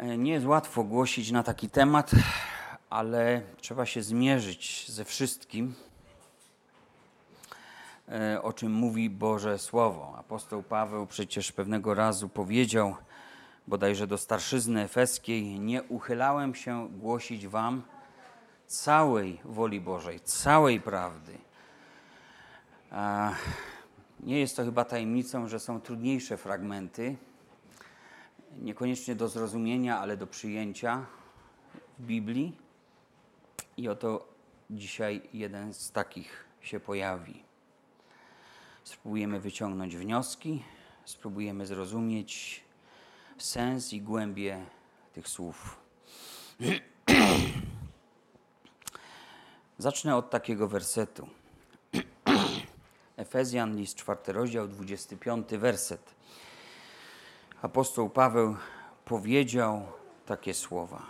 [0.00, 2.10] E, nie jest łatwo głosić na taki temat,
[2.90, 5.74] ale trzeba się zmierzyć ze wszystkim,
[8.08, 10.14] e, o czym mówi Boże Słowo.
[10.18, 12.96] Apostoł Paweł przecież pewnego razu powiedział,
[13.66, 17.82] bodajże do starszyzny efeskiej, nie uchylałem się głosić wam
[18.66, 21.38] całej woli Bożej, całej prawdy.
[24.20, 27.16] Nie jest to chyba tajemnicą, że są trudniejsze fragmenty,
[28.60, 31.06] niekoniecznie do zrozumienia, ale do przyjęcia
[31.98, 32.56] w Biblii.
[33.76, 34.28] I oto
[34.70, 37.42] dzisiaj jeden z takich się pojawi.
[38.84, 40.64] Spróbujemy wyciągnąć wnioski,
[41.04, 42.64] spróbujemy zrozumieć
[43.38, 44.64] sens i głębię
[45.12, 45.80] tych słów.
[49.78, 51.28] Zacznę od takiego wersetu.
[53.16, 56.19] Efezjan, list czwarty rozdział, 25 werset
[57.62, 58.56] apostoł Paweł
[59.04, 59.82] powiedział
[60.26, 61.02] takie słowa: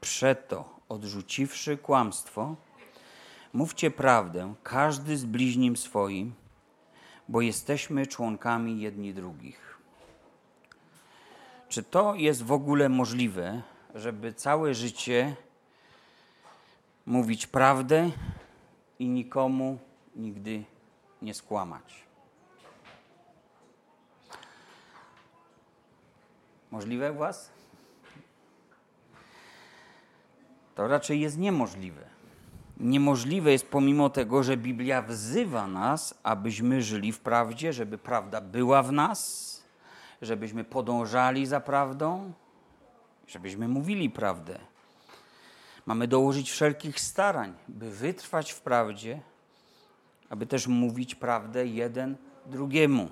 [0.00, 2.56] Przeto, odrzuciwszy kłamstwo,
[3.52, 6.34] mówcie prawdę, każdy z bliźnim swoim,
[7.28, 9.78] bo jesteśmy członkami jedni drugich.
[11.68, 13.62] Czy to jest w ogóle możliwe,
[13.94, 15.36] żeby całe życie
[17.06, 18.10] mówić prawdę
[18.98, 19.78] i nikomu
[20.16, 20.64] nigdy
[21.22, 22.05] nie skłamać?
[26.76, 27.50] Możliwe u Was?
[30.74, 32.04] To raczej jest niemożliwe.
[32.76, 38.82] Niemożliwe jest pomimo tego, że Biblia wzywa nas, abyśmy żyli w prawdzie, żeby prawda była
[38.82, 39.62] w nas,
[40.22, 42.32] żebyśmy podążali za prawdą,
[43.26, 44.58] żebyśmy mówili prawdę.
[45.86, 49.20] Mamy dołożyć wszelkich starań, by wytrwać w prawdzie,
[50.30, 52.16] aby też mówić prawdę jeden
[52.46, 53.08] drugiemu.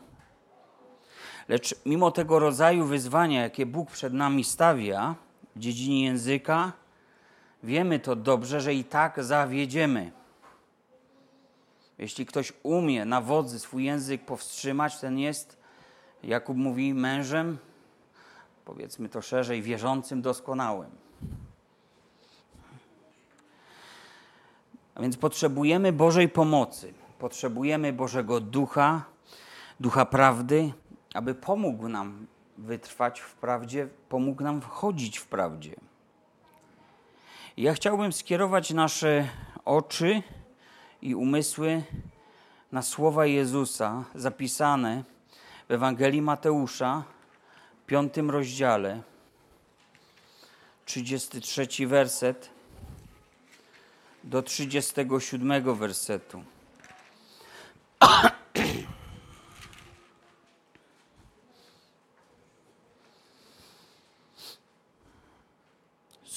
[1.48, 5.14] Lecz mimo tego rodzaju wyzwania, jakie Bóg przed nami stawia
[5.56, 6.72] w dziedzinie języka,
[7.62, 10.12] wiemy to dobrze, że i tak zawiedziemy.
[11.98, 15.64] Jeśli ktoś umie na wodzy swój język powstrzymać, ten jest,
[16.22, 17.58] Jakub mówi, mężem,
[18.64, 20.90] powiedzmy to szerzej, wierzącym, doskonałym.
[24.94, 29.04] A więc potrzebujemy Bożej pomocy, potrzebujemy Bożego Ducha,
[29.80, 30.72] Ducha Prawdy,
[31.14, 32.26] aby pomógł nam
[32.58, 35.74] wytrwać w prawdzie, pomógł nam wchodzić w prawdzie.
[37.56, 39.28] Ja chciałbym skierować nasze
[39.64, 40.22] oczy
[41.02, 41.82] i umysły
[42.72, 45.04] na słowa Jezusa zapisane
[45.68, 47.02] w Ewangelii Mateusza,
[47.86, 49.02] piątym rozdziale,
[50.84, 52.50] 33 werset
[54.24, 56.44] do 37 wersetu.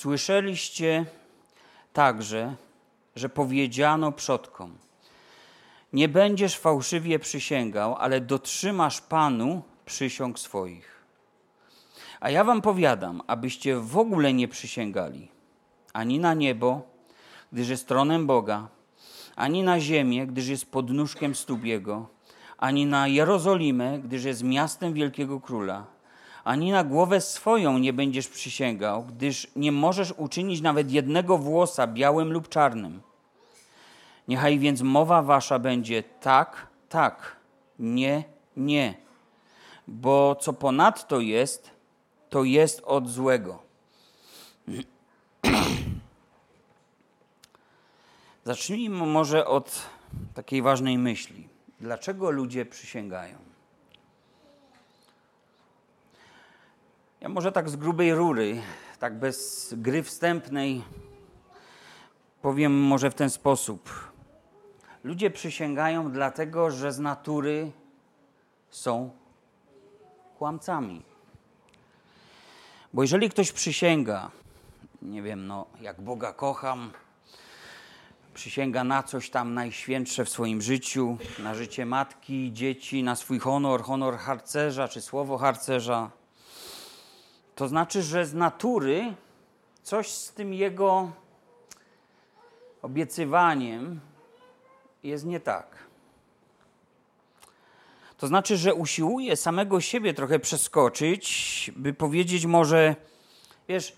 [0.08, 1.06] Słyszeliście
[1.94, 2.56] także,
[3.16, 4.78] że powiedziano przodkom:
[5.94, 11.04] Nie będziesz fałszywie przysięgał, ale dotrzymasz Panu przysiąg swoich.
[12.20, 15.28] A ja wam powiadam, abyście w ogóle nie przysięgali
[15.94, 16.82] ani na niebo,
[17.52, 18.68] gdyż jest tronem Boga,
[19.36, 22.08] ani na ziemię, gdyż jest podnóżkiem stóp Jego,
[22.58, 25.97] ani na Jerozolimę, gdyż jest miastem wielkiego króla
[26.48, 32.34] ani na głowę swoją nie będziesz przysięgał, gdyż nie możesz uczynić nawet jednego włosa białym
[32.34, 33.02] lub czarnym.
[34.28, 37.36] Niechaj więc mowa wasza będzie tak, tak,
[37.80, 38.24] nie,
[38.58, 38.94] nie,
[39.88, 41.72] bo co ponadto jest,
[42.30, 43.60] to jest od złego.
[48.46, 49.82] Zacznijmy może od
[50.34, 51.48] takiej ważnej myśli.
[51.80, 53.57] Dlaczego ludzie przysięgają?
[57.22, 58.62] Ja może tak z grubej rury,
[59.00, 60.84] tak bez gry wstępnej,
[62.42, 64.12] powiem może w ten sposób.
[65.04, 67.72] Ludzie przysięgają dlatego, że z natury
[68.70, 69.10] są
[70.38, 71.02] kłamcami.
[72.94, 74.32] Bo jeżeli ktoś przysięga,
[75.02, 76.92] nie wiem, no, jak Boga kocham,
[78.34, 83.84] przysięga na coś tam najświętsze w swoim życiu, na życie matki, dzieci, na swój honor,
[83.84, 86.12] honor harcerza czy słowo harcerza,
[87.58, 89.14] to znaczy, że z natury
[89.84, 91.12] coś z tym jego
[92.82, 94.00] obiecywaniem
[95.04, 95.78] jest nie tak.
[98.18, 102.96] To znaczy, że usiłuje samego siebie trochę przeskoczyć, by powiedzieć może,
[103.68, 103.96] wiesz,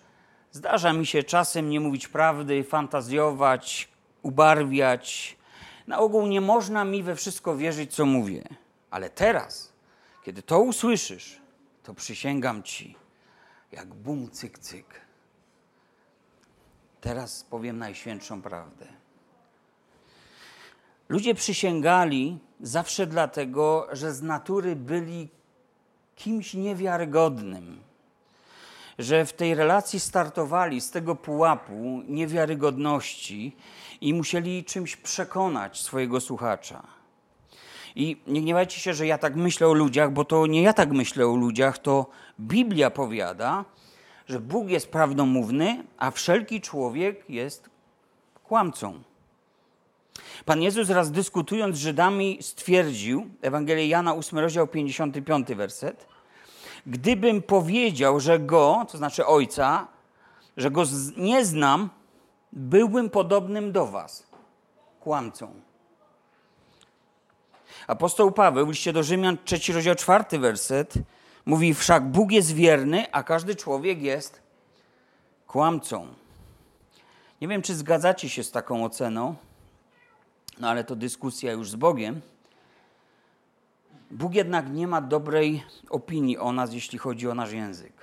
[0.52, 3.90] zdarza mi się czasem nie mówić prawdy, fantazjować,
[4.22, 5.38] ubarwiać.
[5.88, 8.44] Na ogół nie można mi we wszystko wierzyć, co mówię.
[8.92, 9.74] Ale teraz,
[10.24, 11.42] kiedy to usłyszysz,
[11.84, 12.99] to przysięgam ci,
[13.71, 14.86] jak bum, cyk, cyk.
[17.01, 18.86] Teraz powiem najświętszą prawdę.
[21.10, 25.30] Ludzie przysięgali zawsze dlatego, że z natury byli
[26.16, 27.80] kimś niewiarygodnym.
[29.00, 33.56] Że w tej relacji startowali z tego pułapu niewiarygodności
[34.01, 36.83] i musieli czymś przekonać swojego słuchacza.
[37.95, 40.92] I nie gniewajcie się, że ja tak myślę o ludziach, bo to nie ja tak
[40.92, 42.10] myślę o ludziach, to
[42.40, 43.66] Biblia powiada,
[44.28, 47.70] że Bóg jest prawdomówny, a wszelki człowiek jest
[48.44, 49.04] kłamcą.
[50.46, 56.08] Pan Jezus raz dyskutując z Żydami stwierdził, Ewangelia Jana 8 rozdział 55 werset,
[56.86, 59.88] gdybym powiedział, że Go, to znaczy Ojca,
[60.58, 60.84] że Go
[61.18, 61.90] nie znam,
[62.52, 64.28] byłbym podobnym do was,
[65.00, 65.54] kłamcą.
[67.88, 70.94] Apostoł Paweł liście do Rzymian, trzeci rozdział, czwarty werset,
[71.46, 74.42] mówi wszak Bóg jest wierny, a każdy człowiek jest
[75.48, 76.08] kłamcą.
[77.42, 79.36] Nie wiem, czy zgadzacie się z taką oceną,
[80.60, 82.22] no ale to dyskusja już z Bogiem.
[84.12, 87.94] Bóg jednak nie ma dobrej opinii o nas, jeśli chodzi o nasz język.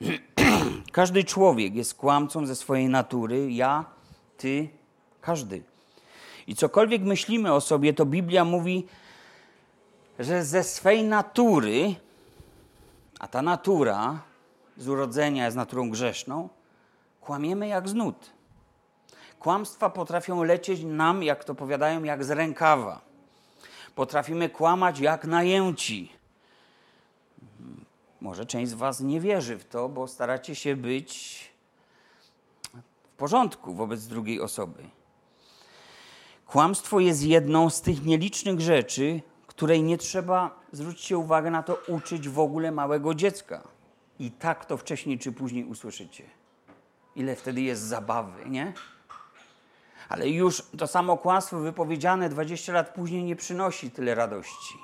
[0.92, 3.84] Każdy człowiek jest kłamcą ze swojej natury, ja,
[4.36, 4.68] ty,
[5.20, 5.62] każdy.
[6.46, 8.86] I cokolwiek myślimy o sobie, to Biblia mówi,
[10.18, 11.94] że ze swej natury,
[13.22, 14.20] a ta natura
[14.76, 16.48] z urodzenia jest naturą grzeszną,
[17.20, 18.30] kłamiemy jak z nut.
[19.38, 23.00] Kłamstwa potrafią lecieć nam, jak to powiadają, jak z rękawa.
[23.94, 26.12] Potrafimy kłamać jak najęci.
[28.20, 31.40] Może część z Was nie wierzy w to, bo staracie się być
[33.04, 34.82] w porządku wobec drugiej osoby.
[36.46, 42.28] Kłamstwo jest jedną z tych nielicznych rzeczy, której nie trzeba, zwróćcie uwagę na to, uczyć
[42.28, 43.62] w ogóle małego dziecka.
[44.18, 46.24] I tak to wcześniej czy później usłyszycie.
[47.16, 48.72] Ile wtedy jest zabawy, nie?
[50.08, 54.74] Ale już to samo kłamstwo wypowiedziane 20 lat później nie przynosi tyle radości.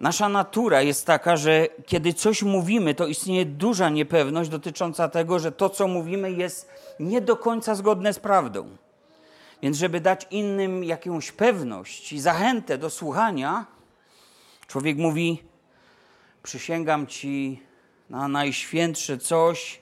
[0.00, 5.52] Nasza natura jest taka, że kiedy coś mówimy, to istnieje duża niepewność dotycząca tego, że
[5.52, 6.70] to, co mówimy, jest
[7.00, 8.76] nie do końca zgodne z prawdą.
[9.62, 13.66] Więc, żeby dać innym jakąś pewność i zachętę do słuchania,
[14.74, 15.42] człowiek mówi:
[16.42, 17.62] Przysięgam ci
[18.10, 19.80] na najświętsze coś,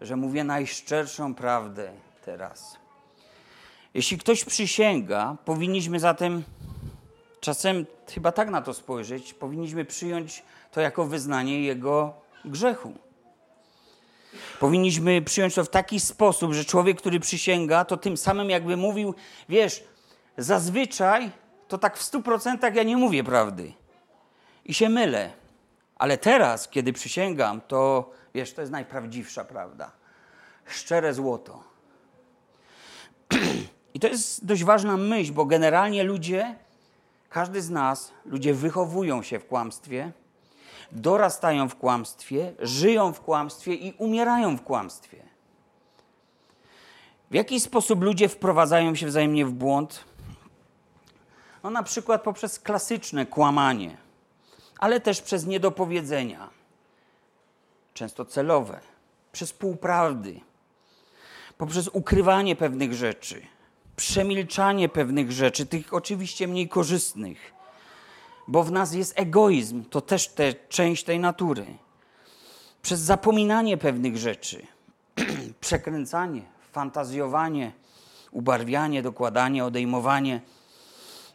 [0.00, 1.92] że mówię najszczerszą prawdę
[2.24, 2.76] teraz.
[3.94, 6.42] Jeśli ktoś przysięga, powinniśmy zatem
[7.40, 12.14] czasem chyba tak na to spojrzeć, powinniśmy przyjąć to jako wyznanie jego
[12.44, 12.92] grzechu.
[14.60, 19.14] Powinniśmy przyjąć to w taki sposób, że człowiek, który przysięga, to tym samym jakby mówił,
[19.48, 19.84] wiesz,
[20.38, 21.30] zazwyczaj
[21.68, 23.72] to tak w stu procentach ja nie mówię prawdy
[24.66, 25.32] i się mylę.
[25.96, 29.90] Ale teraz, kiedy przysięgam, to wiesz, to jest najprawdziwsza prawda.
[30.66, 31.64] Szczere złoto.
[33.94, 36.54] I to jest dość ważna myśl, bo generalnie ludzie,
[37.30, 40.12] każdy z nas, ludzie wychowują się w kłamstwie
[40.92, 45.22] dorastają w kłamstwie, żyją w kłamstwie i umierają w kłamstwie.
[47.30, 50.04] W jaki sposób ludzie wprowadzają się wzajemnie w błąd?
[51.62, 53.96] No, na przykład poprzez klasyczne kłamanie,
[54.78, 56.50] ale też przez niedopowiedzenia,
[57.94, 58.80] często celowe,
[59.32, 60.40] przez półprawdy,
[61.58, 63.42] poprzez ukrywanie pewnych rzeczy,
[63.96, 67.52] przemilczanie pewnych rzeczy, tych oczywiście mniej korzystnych.
[68.48, 71.66] Bo w nas jest egoizm, to też te, część tej natury.
[72.82, 74.66] Przez zapominanie pewnych rzeczy,
[75.60, 76.42] przekręcanie,
[76.72, 77.72] fantazjowanie,
[78.30, 80.40] ubarwianie, dokładanie, odejmowanie.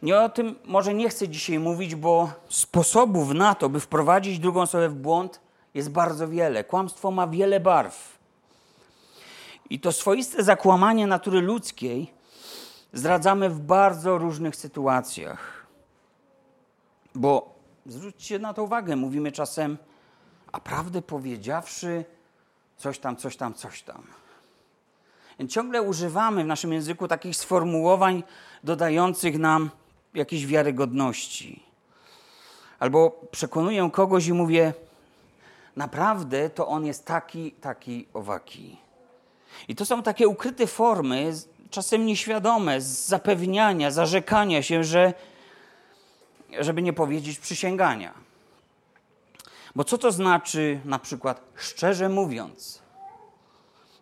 [0.01, 4.62] Nie o tym może nie chcę dzisiaj mówić, bo sposobów na to, by wprowadzić drugą
[4.62, 5.41] osobę w błąd,
[5.74, 6.63] jest bardzo wiele.
[6.63, 8.20] Kłamstwo ma wiele barw.
[9.70, 12.13] I to swoiste zakłamanie natury ludzkiej
[12.93, 15.67] zdradzamy w bardzo różnych sytuacjach.
[17.15, 17.55] Bo
[17.86, 19.77] zwróćcie na to uwagę, mówimy czasem,
[20.51, 22.05] a prawdę powiedziawszy,
[22.77, 24.03] coś tam, coś tam, coś tam.
[25.50, 28.24] Ciągle używamy w naszym języku takich sformułowań
[28.63, 29.70] dodających nam
[30.13, 31.63] jakiejś wiarygodności.
[32.80, 34.74] Albo przekonuję kogoś i mówię,
[35.75, 38.77] naprawdę to on jest taki, taki, owaki.
[39.68, 41.34] I to są takie ukryte formy,
[41.70, 45.13] czasem nieświadome, zapewniania, zarzekania się, że
[46.60, 48.13] żeby nie powiedzieć przysięgania.
[49.75, 52.82] Bo co to znaczy na przykład szczerze mówiąc?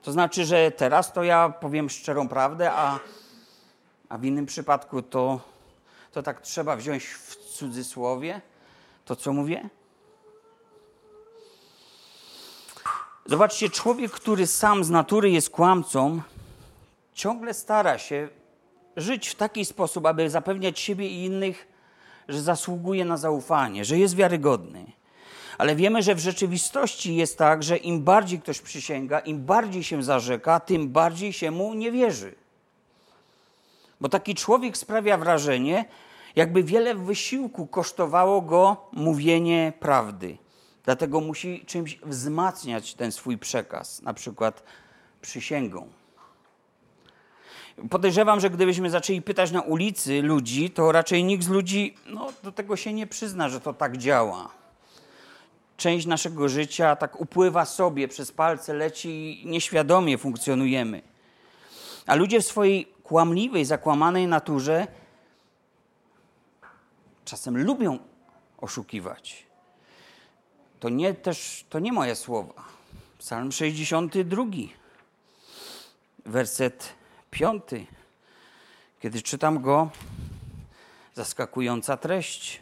[0.01, 3.00] To znaczy, że teraz to ja powiem szczerą prawdę, a,
[4.10, 5.39] a w innym przypadku to,
[6.12, 8.42] to tak trzeba wziąć w cudzysłowie
[9.06, 9.70] to, co mówię?
[13.25, 16.22] Zobaczcie, człowiek, który sam z natury jest kłamcą,
[17.13, 18.30] ciągle stara się
[18.98, 21.68] żyć w taki sposób, aby zapewniać siebie i innych,
[22.30, 24.92] że zasługuje na zaufanie, że jest wiarygodny.
[25.58, 30.04] Ale wiemy, że w rzeczywistości jest tak, że im bardziej ktoś przysięga, im bardziej się
[30.04, 32.36] zarzeka, tym bardziej się mu nie wierzy.
[34.01, 35.86] Bo taki człowiek sprawia wrażenie,
[36.36, 40.38] jakby wiele wysiłku kosztowało go mówienie prawdy.
[40.84, 44.63] Dlatego musi czymś wzmacniać ten swój przekaz, na przykład
[45.22, 45.88] przysięgą.
[47.89, 52.51] Podejrzewam, że gdybyśmy zaczęli pytać na ulicy ludzi, to raczej nikt z ludzi no, do
[52.51, 54.50] tego się nie przyzna, że to tak działa.
[55.77, 61.01] Część naszego życia tak upływa sobie, przez palce leci i nieświadomie funkcjonujemy.
[62.06, 64.88] A ludzie w swojej kłamliwej, zakłamanej naturze
[67.25, 68.00] czasem lubią
[68.58, 69.46] oszukiwać.
[70.80, 72.54] To nie też, to nie moje słowa.
[73.18, 74.44] Psalm 62,
[76.25, 76.94] werset
[77.32, 77.63] 5.
[79.00, 79.89] Kiedy czytam go,
[81.13, 82.62] zaskakująca treść.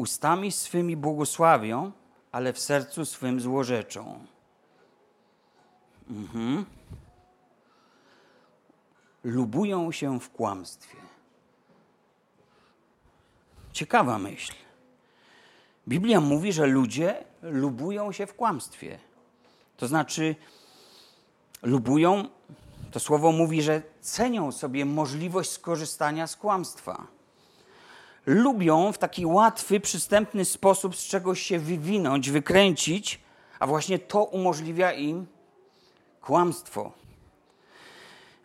[0.00, 1.92] Ustami swymi błogosławią,
[2.32, 4.24] ale w sercu swym złorzeczą.
[6.10, 6.64] Mhm.
[9.24, 10.96] Lubują się w kłamstwie.
[13.72, 14.52] Ciekawa myśl.
[15.88, 18.98] Biblia mówi, że ludzie lubują się w kłamstwie.
[19.76, 20.36] To znaczy,
[21.62, 22.28] lubują,
[22.90, 27.19] to słowo mówi, że cenią sobie możliwość skorzystania z kłamstwa.
[28.26, 33.20] Lubią w taki łatwy, przystępny sposób z czegoś się wywinąć, wykręcić,
[33.58, 35.26] a właśnie to umożliwia im
[36.20, 36.92] kłamstwo.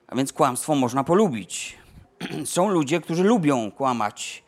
[0.07, 1.77] A więc kłamstwo można polubić.
[2.45, 4.45] Są ludzie, którzy lubią kłamać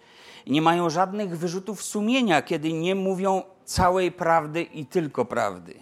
[0.49, 5.75] nie mają żadnych wyrzutów sumienia, kiedy nie mówią całej prawdy i tylko prawdy.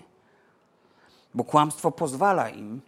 [1.34, 2.82] Bo kłamstwo pozwala im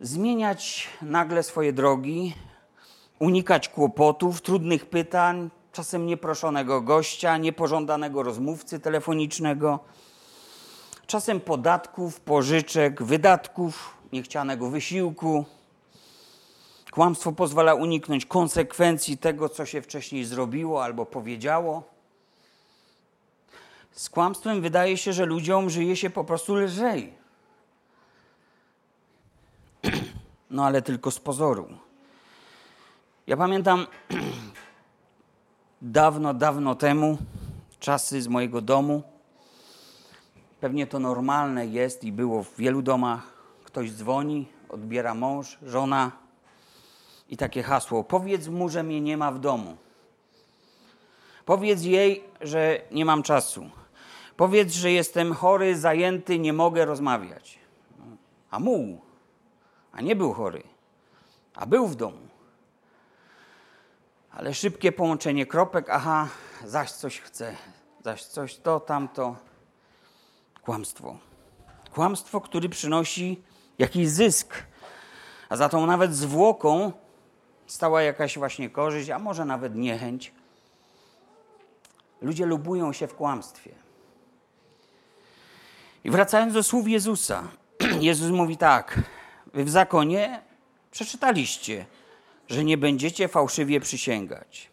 [0.00, 2.34] zmieniać nagle swoje drogi,
[3.18, 9.78] unikać kłopotów, trudnych pytań, czasem nieproszonego gościa, niepożądanego rozmówcy telefonicznego
[11.06, 15.44] czasem podatków, pożyczek, wydatków, niechcianego wysiłku.
[16.90, 21.82] Kłamstwo pozwala uniknąć konsekwencji tego, co się wcześniej zrobiło albo powiedziało.
[23.92, 27.12] Z kłamstwem wydaje się, że ludziom żyje się po prostu lżej.
[30.50, 31.68] No ale tylko z pozoru.
[33.26, 33.86] Ja pamiętam
[35.82, 37.18] dawno, dawno temu,
[37.80, 39.02] czasy z mojego domu
[40.60, 43.22] Pewnie to normalne jest i było w wielu domach.
[43.64, 46.12] Ktoś dzwoni, odbiera mąż, żona
[47.28, 49.76] i takie hasło: Powiedz mu, że mnie nie ma w domu.
[51.44, 53.70] Powiedz jej, że nie mam czasu.
[54.36, 57.58] Powiedz, że jestem chory, zajęty, nie mogę rozmawiać.
[58.50, 58.98] A mógł,
[59.92, 60.62] a nie był chory,
[61.54, 62.25] a był w domu.
[64.36, 66.28] Ale szybkie połączenie kropek, aha,
[66.64, 67.56] zaś coś chce,
[68.04, 69.36] zaś coś to, tamto.
[70.62, 71.18] Kłamstwo.
[71.94, 73.42] Kłamstwo, który przynosi
[73.78, 74.54] jakiś zysk,
[75.48, 76.92] a za tą nawet zwłoką
[77.66, 80.32] stała jakaś właśnie korzyść, a może nawet niechęć.
[82.20, 83.70] Ludzie lubują się w kłamstwie.
[86.04, 87.48] I wracając do słów Jezusa,
[88.00, 89.00] Jezus mówi tak:
[89.54, 90.42] Wy w zakonie
[90.90, 91.86] przeczytaliście,
[92.48, 94.70] że nie będziecie fałszywie przysięgać.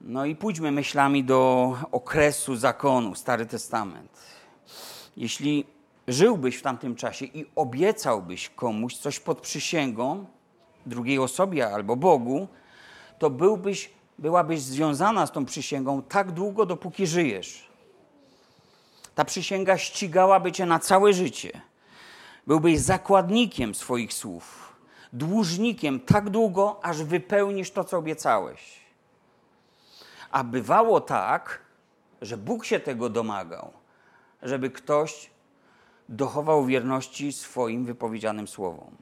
[0.00, 4.18] No i pójdźmy myślami do okresu zakonu, Stary Testament.
[5.16, 5.66] Jeśli
[6.08, 10.26] żyłbyś w tamtym czasie i obiecałbyś komuś coś pod przysięgą,
[10.86, 12.48] drugiej osobie albo Bogu,
[13.18, 17.68] to byłbyś, byłabyś związana z tą przysięgą tak długo, dopóki żyjesz.
[19.14, 21.60] Ta przysięga ścigałaby cię na całe życie.
[22.46, 24.69] Byłbyś zakładnikiem swoich słów,
[25.12, 28.80] dłużnikiem tak długo, aż wypełnisz to, co obiecałeś.
[30.30, 31.60] A bywało tak,
[32.22, 33.72] że Bóg się tego domagał,
[34.42, 35.30] żeby ktoś
[36.08, 38.96] dochował wierności swoim wypowiedzianym słowom.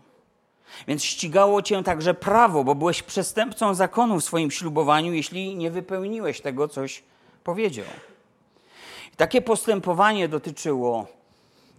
[0.88, 6.40] Więc ścigało cię także prawo, bo byłeś przestępcą zakonu w swoim ślubowaniu, jeśli nie wypełniłeś
[6.40, 7.02] tego, coś
[7.44, 7.86] powiedział.
[9.12, 11.06] I takie postępowanie dotyczyło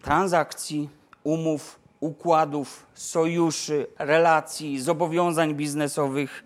[0.02, 0.90] transakcji,
[1.24, 6.44] umów, układów, sojuszy, relacji, zobowiązań biznesowych,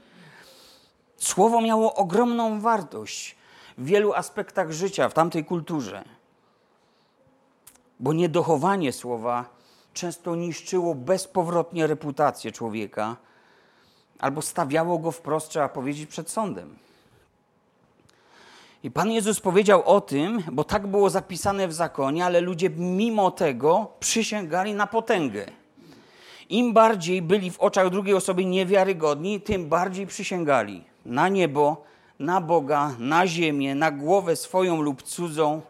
[1.23, 3.35] Słowo miało ogromną wartość
[3.77, 6.03] w wielu aspektach życia w tamtej kulturze.
[7.99, 9.45] Bo niedochowanie słowa
[9.93, 13.17] często niszczyło bezpowrotnie reputację człowieka
[14.19, 16.75] albo stawiało go wprost, trzeba powiedzieć, przed sądem.
[18.83, 23.31] I Pan Jezus powiedział o tym, bo tak było zapisane w zakonie, ale ludzie mimo
[23.31, 25.45] tego przysięgali na potęgę.
[26.49, 31.83] Im bardziej byli w oczach drugiej osoby niewiarygodni, tym bardziej przysięgali na niebo,
[32.19, 35.61] na Boga, na ziemię, na głowę swoją lub cudzą,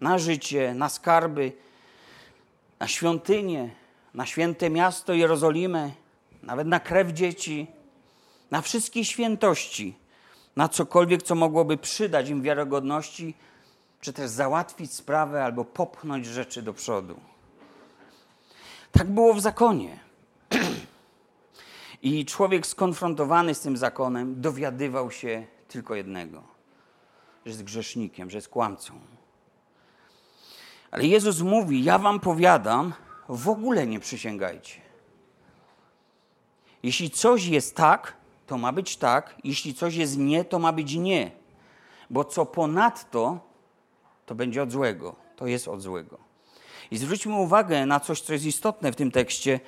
[0.00, 1.52] na życie, na skarby,
[2.80, 3.70] na świątynię,
[4.14, 5.90] na święte miasto Jerozolimę,
[6.42, 7.66] nawet na krew dzieci,
[8.50, 10.03] na wszystkie świętości,
[10.56, 13.34] na cokolwiek, co mogłoby przydać im wiarygodności,
[14.00, 17.20] czy też załatwić sprawę albo popchnąć rzeczy do przodu.
[18.92, 19.98] Tak było w zakonie.
[22.02, 26.42] I człowiek skonfrontowany z tym zakonem dowiadywał się tylko jednego:
[27.44, 28.94] że jest grzesznikiem, że jest kłamcą.
[30.90, 32.92] Ale Jezus mówi: Ja wam powiadam,
[33.28, 34.80] w ogóle nie przysięgajcie.
[36.82, 40.94] Jeśli coś jest tak, to ma być tak, jeśli coś jest nie, to ma być
[40.94, 41.30] nie.
[42.10, 43.38] Bo co ponadto,
[44.26, 45.16] to będzie od złego.
[45.36, 46.18] To jest od złego.
[46.90, 49.60] I zwróćmy uwagę na coś, co jest istotne w tym tekście,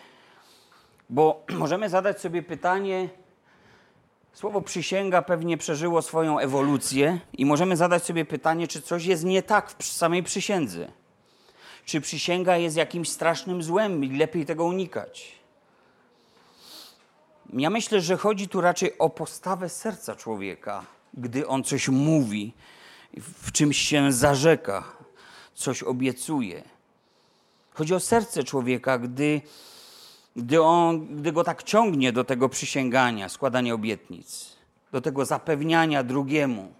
[1.10, 3.08] bo możemy zadać sobie pytanie,
[4.32, 9.42] słowo przysięga pewnie przeżyło swoją ewolucję i możemy zadać sobie pytanie, czy coś jest nie
[9.42, 10.92] tak w samej przysiędze.
[11.84, 15.32] Czy przysięga jest jakimś strasznym złem i lepiej tego unikać?
[17.52, 20.84] Ja myślę, że chodzi tu raczej o postawę serca człowieka,
[21.14, 22.52] gdy on coś mówi,
[23.16, 24.84] w czymś się zarzeka,
[25.54, 26.62] coś obiecuje.
[27.74, 29.40] Chodzi o serce człowieka, gdy,
[30.36, 34.56] gdy, on, gdy go tak ciągnie do tego przysięgania, składania obietnic,
[34.92, 36.72] do tego zapewniania drugiemu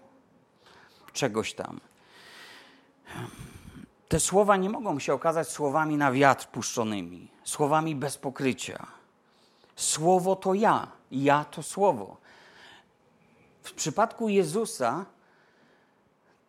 [1.13, 1.79] czegoś tam.
[4.07, 8.96] Te słowa nie mogą się okazać słowami na wiatr puszczonymi, słowami bez pokrycia.
[9.77, 12.17] Słowo to ja, ja to słowo.
[13.63, 15.05] W przypadku Jezusa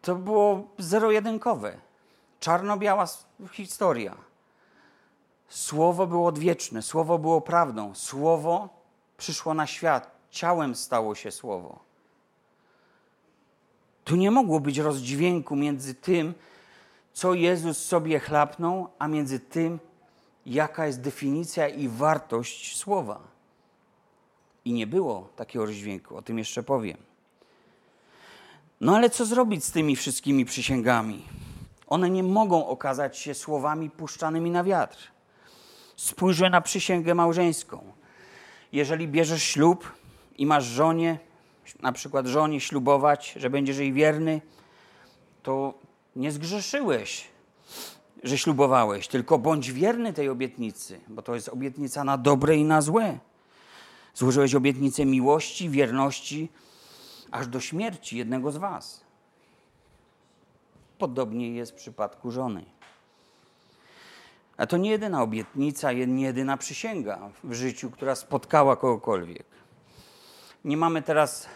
[0.03, 1.79] to było zero-jedynkowe,
[2.41, 3.07] czarno-biała
[3.53, 4.17] historia.
[5.49, 8.69] Słowo było odwieczne, słowo było prawdą, słowo
[9.17, 11.79] przyszło na świat, ciałem stało się słowo.
[14.05, 16.35] Tu nie mogło być rozdźwięku między tym,
[17.13, 19.79] co Jezus sobie chlapnął, a między tym,
[20.49, 23.21] jaka jest definicja i wartość słowa.
[24.65, 26.97] I nie było takiego rozdźwięku, o tym jeszcze powiem.
[28.81, 31.23] No ale co zrobić z tymi wszystkimi przysięgami?
[31.87, 34.99] One nie mogą okazać się słowami puszczanymi na wiatr.
[35.97, 37.93] Spójrzę na przysięgę małżeńską.
[38.73, 39.93] Jeżeli bierzesz ślub
[40.39, 41.19] i masz żonie,
[41.81, 44.41] na przykład żonie ślubować, że będziesz jej wierny,
[45.43, 45.75] to
[46.17, 47.29] nie zgrzeszyłeś
[48.23, 52.81] że ślubowałeś, tylko bądź wierny tej obietnicy, bo to jest obietnica na dobre i na
[52.81, 53.19] złe.
[54.15, 56.49] Złożyłeś obietnicę miłości, wierności,
[57.31, 59.05] aż do śmierci jednego z Was.
[60.99, 62.65] Podobnie jest w przypadku żony.
[64.57, 69.47] A to nie jedyna obietnica, nie jedyna przysięga w życiu, która spotkała kogokolwiek.
[70.65, 71.49] Nie mamy teraz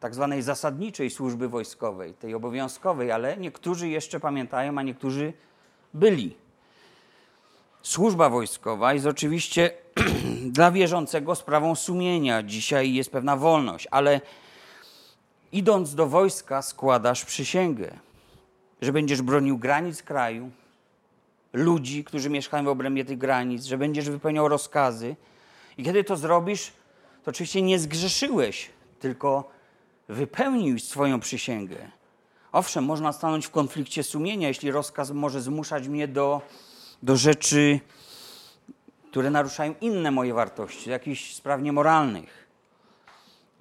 [0.00, 5.32] tak zwanej zasadniczej służby wojskowej, tej obowiązkowej, ale niektórzy jeszcze pamiętają, a niektórzy
[5.94, 6.36] byli.
[7.82, 9.70] Służba wojskowa jest oczywiście
[10.56, 12.42] dla wierzącego sprawą sumienia.
[12.42, 14.20] Dzisiaj jest pewna wolność, ale
[15.52, 17.90] idąc do wojska składasz przysięgę,
[18.82, 20.50] że będziesz bronił granic kraju,
[21.52, 25.16] ludzi, którzy mieszkają w obrębie tych granic, że będziesz wypełniał rozkazy.
[25.78, 26.72] I kiedy to zrobisz,
[27.24, 28.70] to oczywiście nie zgrzeszyłeś,
[29.00, 29.50] tylko
[30.08, 31.76] wypełnił swoją przysięgę.
[32.56, 36.42] Owszem, można stanąć w konflikcie sumienia, jeśli rozkaz może zmuszać mnie do,
[37.02, 37.80] do rzeczy,
[39.10, 42.48] które naruszają inne moje wartości, jakichś spraw niemoralnych.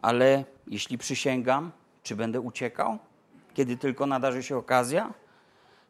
[0.02, 1.72] Ale jeśli przysięgam,
[2.04, 2.98] czy będę uciekał,
[3.54, 5.14] kiedy tylko nadarzy się okazja,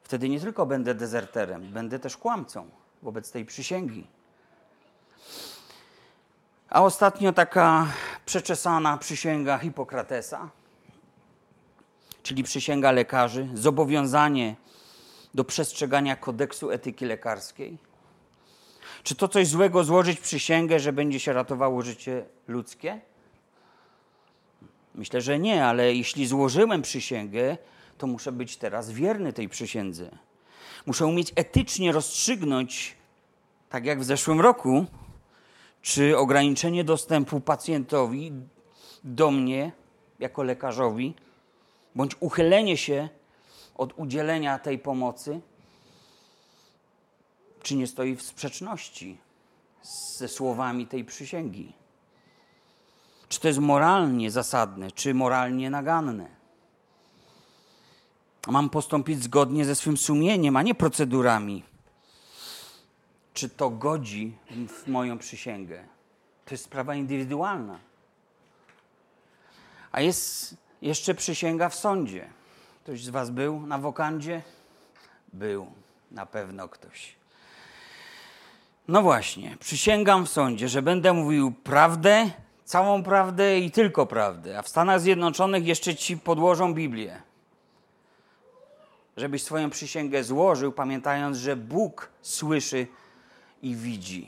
[0.03, 2.69] wtedy nie tylko będę dezerterem, będę też kłamcą
[3.01, 4.07] wobec tej przysięgi.
[6.69, 7.87] A ostatnio taka
[8.25, 10.49] przeczesana przysięga Hipokratesa
[12.25, 14.55] czyli przysięga lekarzy, zobowiązanie
[15.33, 17.77] do przestrzegania kodeksu etyki lekarskiej?
[19.03, 23.01] Czy to coś złego złożyć przysięgę, że będzie się ratowało życie ludzkie?
[24.95, 27.57] Myślę, że nie, ale jeśli złożyłem przysięgę,
[27.97, 30.09] to muszę być teraz wierny tej przysiędze.
[30.85, 32.95] Muszę umieć etycznie rozstrzygnąć,
[33.69, 34.85] tak jak w zeszłym roku,
[35.81, 38.31] czy ograniczenie dostępu pacjentowi
[39.03, 39.71] do mnie
[40.19, 41.13] jako lekarzowi
[41.95, 43.09] bądź uchylenie się
[43.75, 45.41] od udzielenia tej pomocy,
[47.61, 49.17] czy nie stoi w sprzeczności
[50.17, 51.73] ze słowami tej przysięgi.
[53.29, 56.27] Czy to jest moralnie zasadne, czy moralnie naganne?
[58.47, 61.63] Mam postąpić zgodnie ze swym sumieniem, a nie procedurami.
[63.33, 65.83] Czy to godzi w moją przysięgę?
[66.45, 67.79] To jest sprawa indywidualna.
[69.91, 72.29] A jest jeszcze przysięga w sądzie.
[72.83, 74.41] Ktoś z Was był na wokandzie?
[75.33, 75.67] Był,
[76.11, 77.15] na pewno ktoś.
[78.87, 82.29] No właśnie, przysięgam w sądzie, że będę mówił prawdę,
[82.65, 84.59] całą prawdę i tylko prawdę.
[84.59, 87.21] A w Stanach Zjednoczonych jeszcze ci podłożą Biblię.
[89.17, 92.87] Żebyś swoją przysięgę złożył, pamiętając, że Bóg słyszy
[93.61, 94.27] i widzi.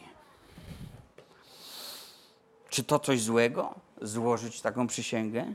[2.69, 3.75] Czy to coś złego?
[4.01, 5.53] Złożyć taką przysięgę?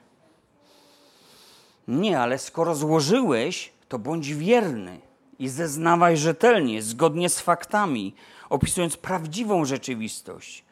[1.89, 5.01] Nie, ale skoro złożyłeś, to bądź wierny
[5.39, 8.15] i zeznawaj rzetelnie, zgodnie z faktami,
[8.51, 10.65] opisując prawdziwą rzeczywistość.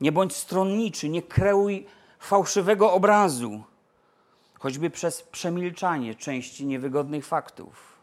[0.00, 1.86] Nie bądź stronniczy, nie kreuj
[2.18, 3.64] fałszywego obrazu,
[4.58, 7.96] choćby przez przemilczanie części niewygodnych faktów.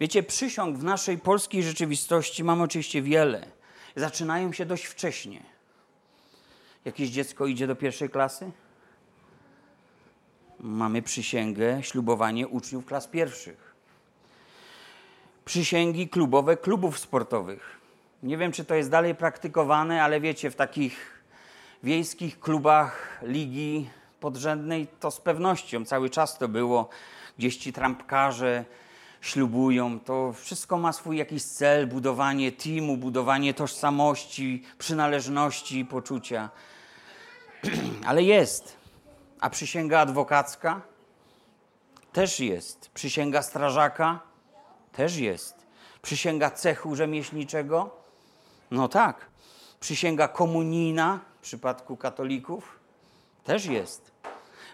[0.00, 3.46] Wiecie, przysiąg w naszej polskiej rzeczywistości mamy oczywiście wiele.
[3.96, 5.42] Zaczynają się dość wcześnie.
[6.84, 8.50] Jakieś dziecko idzie do pierwszej klasy?
[10.60, 13.74] Mamy przysięgę, ślubowanie uczniów klas pierwszych.
[15.44, 17.78] Przysięgi klubowe klubów sportowych.
[18.22, 21.22] Nie wiem, czy to jest dalej praktykowane, ale wiecie, w takich
[21.82, 23.90] wiejskich klubach ligi
[24.20, 26.88] podrzędnej to z pewnością cały czas to było.
[27.38, 28.64] Gdzieś ci trampkarze
[29.20, 30.00] ślubują.
[30.00, 36.50] To wszystko ma swój jakiś cel, budowanie teamu, budowanie tożsamości, przynależności, poczucia.
[38.08, 38.77] Ale jest.
[39.40, 40.80] A przysięga adwokacka?
[42.12, 42.90] Też jest.
[42.94, 44.20] Przysięga strażaka?
[44.92, 45.54] Też jest.
[46.02, 47.90] Przysięga cechu rzemieślniczego?
[48.70, 49.26] No tak.
[49.80, 52.78] Przysięga komunijna w przypadku katolików?
[53.44, 54.10] Też jest.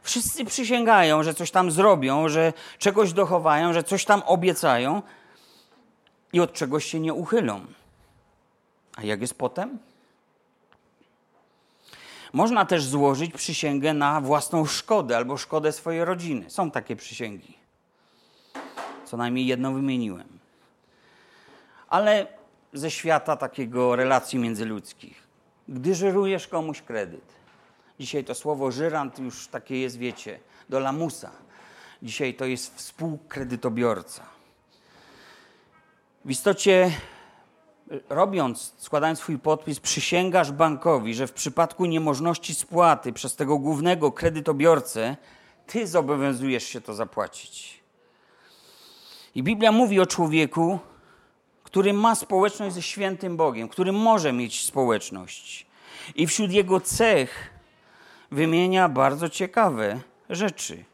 [0.02, 5.02] Wszyscy przysięgają, że coś tam zrobią, że czegoś dochowają, że coś tam obiecają
[6.32, 7.60] i od czegoś się nie uchylą.
[8.96, 9.78] A jak jest potem?
[12.34, 16.50] Można też złożyć przysięgę na własną szkodę albo szkodę swojej rodziny.
[16.50, 17.58] Są takie przysięgi.
[19.04, 20.26] Co najmniej jedną wymieniłem.
[21.88, 22.26] Ale
[22.72, 25.22] ze świata takiego relacji międzyludzkich.
[25.68, 27.34] Gdy żyrujesz komuś kredyt,
[28.00, 31.30] dzisiaj to słowo żyrant już takie jest, wiecie, do lamusa.
[32.02, 34.22] Dzisiaj to jest współkredytobiorca.
[36.24, 36.90] W istocie
[38.08, 45.16] robiąc, składając swój podpis, przysięgasz bankowi, że w przypadku niemożności spłaty przez tego głównego kredytobiorcę,
[45.66, 47.80] ty zobowiązujesz się to zapłacić.
[49.34, 50.78] I Biblia mówi o człowieku,
[51.62, 55.66] który ma społeczność ze świętym Bogiem, który może mieć społeczność.
[56.14, 57.50] I wśród jego cech
[58.30, 60.84] wymienia bardzo ciekawe rzeczy.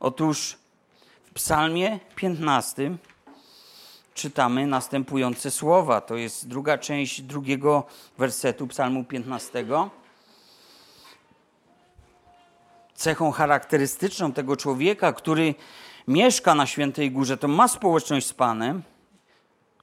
[0.00, 0.58] Otóż
[1.24, 2.96] w Psalmie 15
[4.14, 6.00] czytamy następujące słowa.
[6.00, 7.84] To jest druga część drugiego
[8.18, 9.64] wersetu Psalmu 15.
[12.94, 15.54] Cechą charakterystyczną tego człowieka, który
[16.08, 18.82] mieszka na świętej górze, to ma społeczność z Panem,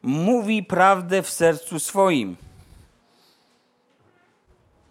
[0.02, 2.36] mówi prawdę w sercu swoim.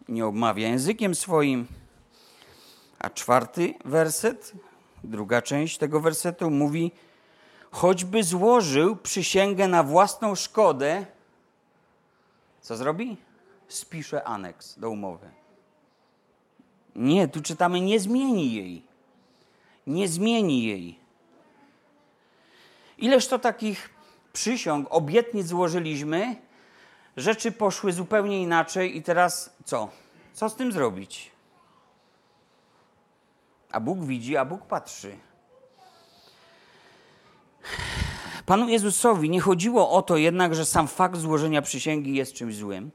[0.09, 1.66] Nie obmawia językiem swoim.
[2.98, 4.53] A czwarty werset,
[5.05, 6.92] druga część tego wersetu mówi,
[7.70, 11.06] choćby złożył przysięgę na własną szkodę,
[12.61, 13.16] co zrobi?
[13.68, 15.30] Spisze aneks do umowy.
[16.96, 18.83] Nie, tu czytamy, nie zmieni jej.
[19.87, 20.98] Nie zmieni jej.
[22.98, 23.90] Ileż to takich
[24.33, 26.37] przysiąg, obietnic złożyliśmy,
[27.16, 29.88] rzeczy poszły zupełnie inaczej i teraz co?
[30.33, 31.30] Co z tym zrobić?
[33.72, 35.18] A Bóg widzi, a Bóg patrzy.
[38.46, 42.90] Panu Jezusowi nie chodziło o to jednak, że sam fakt złożenia przysięgi jest czymś złym,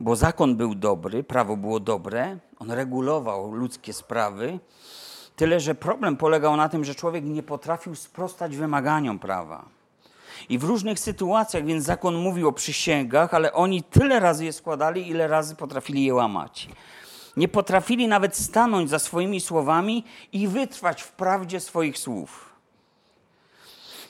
[0.00, 4.58] bo zakon był dobry, prawo było dobre, on regulował ludzkie sprawy.
[5.36, 9.64] Tyle, że problem polegał na tym, że człowiek nie potrafił sprostać wymaganiom prawa.
[10.48, 15.08] I w różnych sytuacjach, więc zakon mówił o przysięgach, ale oni tyle razy je składali,
[15.08, 16.68] ile razy potrafili je łamać.
[17.36, 22.47] Nie potrafili nawet stanąć za swoimi słowami i wytrwać w prawdzie swoich słów.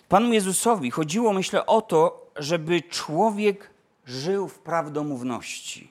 [0.08, 3.70] Panu Jezusowi chodziło, myślę, o to, żeby człowiek
[4.06, 5.90] żył w prawdomówności.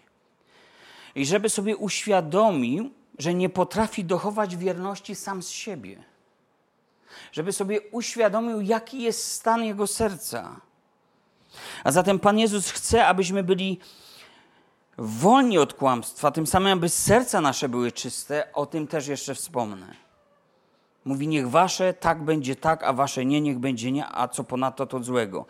[1.16, 6.04] I żeby sobie uświadomił, że nie potrafi dochować wierności sam z siebie.
[7.32, 10.62] Żeby sobie uświadomił, jaki jest stan jego serca.
[11.84, 13.80] A zatem Pan Jezus chce, abyśmy byli
[14.98, 20.07] wolni od kłamstwa, tym samym aby serca nasze były czyste, o tym też jeszcze wspomnę.
[21.08, 24.86] Mówi, niech wasze tak będzie tak, a wasze nie, niech będzie nie, a co ponadto
[24.86, 25.46] to złego.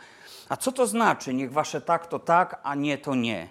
[0.50, 3.48] A co to znaczy, niech wasze tak to tak, a nie to nie?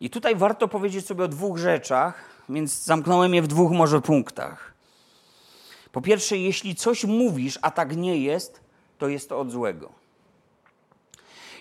[0.00, 4.74] I tutaj warto powiedzieć sobie o dwóch rzeczach, więc zamknąłem je w dwóch może punktach.
[5.92, 8.60] Po pierwsze, jeśli coś mówisz, a tak nie jest,
[8.98, 9.92] to jest to od złego.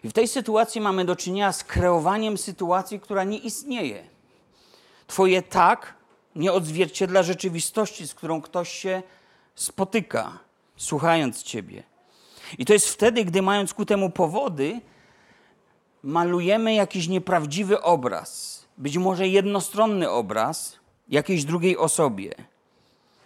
[0.04, 4.04] I w tej sytuacji mamy do czynienia z kreowaniem sytuacji, która nie istnieje.
[5.08, 6.01] Twoje tak
[6.36, 9.04] nie odzwierciedla rzeczywistości, z którą ktoś się
[9.56, 10.40] spotyka,
[10.76, 11.84] słuchając Ciebie.
[12.58, 14.82] I to jest wtedy, gdy mając ku temu powody,
[16.04, 22.36] malujemy jakiś nieprawdziwy obraz, być może jednostronny obraz jakiejś drugiej osobie.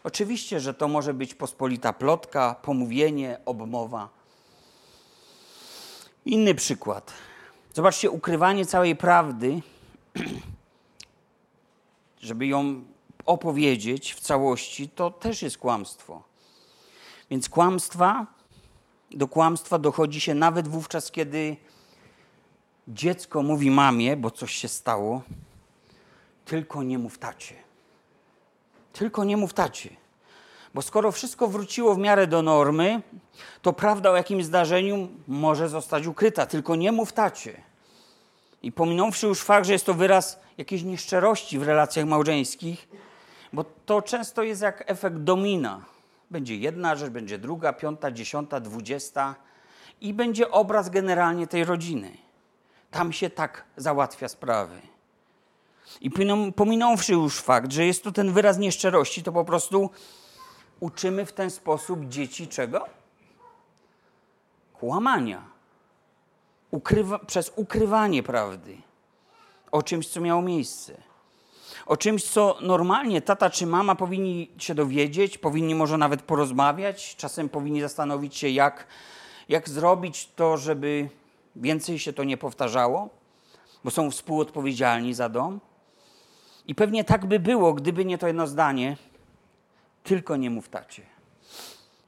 [0.03, 4.09] Oczywiście, że to może być pospolita plotka, pomówienie, obmowa.
[6.25, 7.13] Inny przykład.
[7.73, 9.61] Zobaczcie, ukrywanie całej prawdy,
[12.21, 12.83] żeby ją
[13.25, 16.23] opowiedzieć w całości, to też jest kłamstwo.
[17.29, 18.25] Więc kłamstwa,
[19.11, 21.57] do kłamstwa dochodzi się nawet wówczas, kiedy
[22.87, 25.21] dziecko mówi mamie, bo coś się stało,
[26.45, 27.55] tylko nie mów tacie.
[28.93, 29.89] Tylko nie mów tacie.
[30.73, 33.01] Bo skoro wszystko wróciło w miarę do normy,
[33.61, 36.45] to prawda o jakimś zdarzeniu może zostać ukryta.
[36.45, 37.61] Tylko nie mów tacie.
[38.63, 42.87] I pominąwszy już fakt, że jest to wyraz jakiejś nieszczerości w relacjach małżeńskich,
[43.55, 45.81] bo to często jest jak efekt domina.
[46.31, 49.35] Będzie jedna rzecz, będzie druga, piąta, dziesiąta, dwudziesta
[50.01, 52.17] i będzie obraz generalnie tej rodziny.
[52.91, 54.81] Tam się tak załatwia sprawy.
[56.01, 56.11] I
[56.55, 59.89] pominąwszy już fakt, że jest to ten wyraz nieszczerości, to po prostu
[60.79, 62.85] uczymy w ten sposób dzieci czego?
[64.73, 65.41] Kłamania.
[66.71, 68.77] Ukrywa, przez ukrywanie prawdy
[69.71, 71.04] o czymś, co miało miejsce.
[71.85, 77.49] O czymś, co normalnie tata czy mama powinni się dowiedzieć, powinni może nawet porozmawiać, czasem
[77.49, 78.87] powinni zastanowić się, jak,
[79.49, 81.09] jak zrobić to, żeby
[81.55, 83.09] więcej się to nie powtarzało,
[83.83, 85.59] bo są współodpowiedzialni za dom.
[86.67, 88.97] I pewnie tak by było, gdyby nie to jedno zdanie,
[90.03, 91.01] tylko nie mów tacie.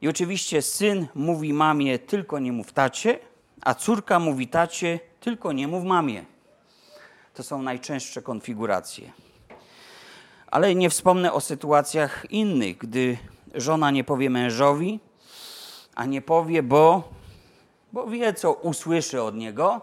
[0.00, 3.18] I oczywiście syn mówi mamie, tylko nie mów tacie,
[3.60, 6.24] a córka mówi tacie, tylko nie mów mamie.
[7.34, 9.27] To są najczęstsze konfiguracje.
[10.50, 13.18] Ale nie wspomnę o sytuacjach innych, gdy
[13.54, 15.00] żona nie powie mężowi,
[15.94, 17.08] a nie powie, bo,
[17.92, 19.80] bo wie, co usłyszy od niego.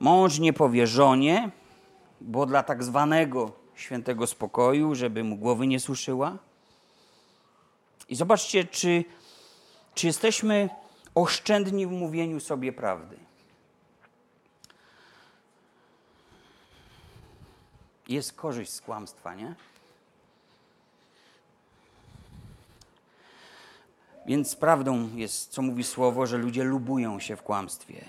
[0.00, 1.50] Mąż nie powie żonie,
[2.20, 6.38] bo dla tak zwanego świętego spokoju, żeby mu głowy nie suszyła.
[8.08, 9.04] I zobaczcie, czy,
[9.94, 10.68] czy jesteśmy
[11.14, 13.23] oszczędni w mówieniu sobie prawdy.
[18.08, 19.54] Jest korzyść z kłamstwa, nie?
[24.26, 28.04] Więc prawdą jest, co mówi słowo, że ludzie lubują się w kłamstwie.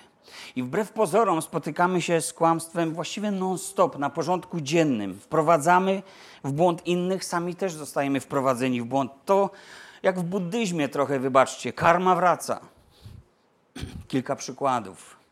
[0.55, 5.19] I wbrew pozorom spotykamy się z kłamstwem właściwie non-stop, na porządku dziennym.
[5.19, 6.03] Wprowadzamy
[6.43, 9.11] w błąd innych, sami też zostajemy wprowadzeni w błąd.
[9.25, 9.49] To
[10.03, 12.59] jak w buddyzmie trochę, wybaczcie, karma wraca.
[14.07, 15.24] Kilka przykładów.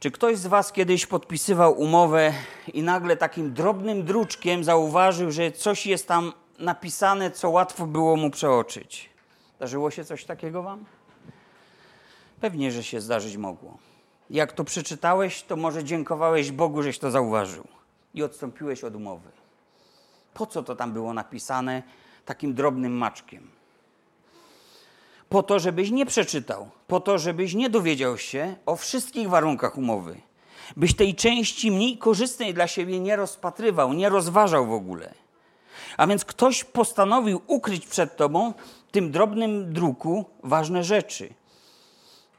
[0.00, 2.32] Czy ktoś z Was kiedyś podpisywał umowę
[2.72, 8.30] i nagle takim drobnym druczkiem zauważył, że coś jest tam napisane, co łatwo było mu
[8.30, 9.10] przeoczyć?
[9.56, 10.84] Zdarzyło się coś takiego Wam?
[12.40, 13.78] Pewnie, że się zdarzyć mogło.
[14.30, 17.68] Jak to przeczytałeś, to może dziękowałeś Bogu, żeś to zauważył
[18.14, 19.30] i odstąpiłeś od umowy.
[20.34, 21.82] Po co to tam było napisane
[22.24, 23.55] takim drobnym maczkiem?
[25.28, 30.20] Po to, żebyś nie przeczytał, po to, żebyś nie dowiedział się o wszystkich warunkach umowy,
[30.76, 35.14] byś tej części mniej korzystnej dla siebie nie rozpatrywał, nie rozważał w ogóle.
[35.96, 38.52] A więc ktoś postanowił ukryć przed tobą
[38.90, 41.34] tym drobnym druku ważne rzeczy.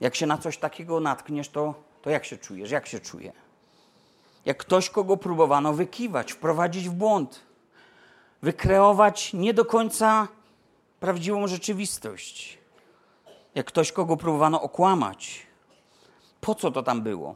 [0.01, 2.71] Jak się na coś takiego natkniesz, to, to jak się czujesz?
[2.71, 3.33] Jak się czuje?
[4.45, 7.41] Jak ktoś, kogo próbowano wykiwać, wprowadzić w błąd,
[8.41, 10.27] wykreować nie do końca
[10.99, 12.57] prawdziwą rzeczywistość.
[13.57, 15.47] Jak ktoś, kogo próbowano okłamać.
[16.41, 17.35] Po co to tam było?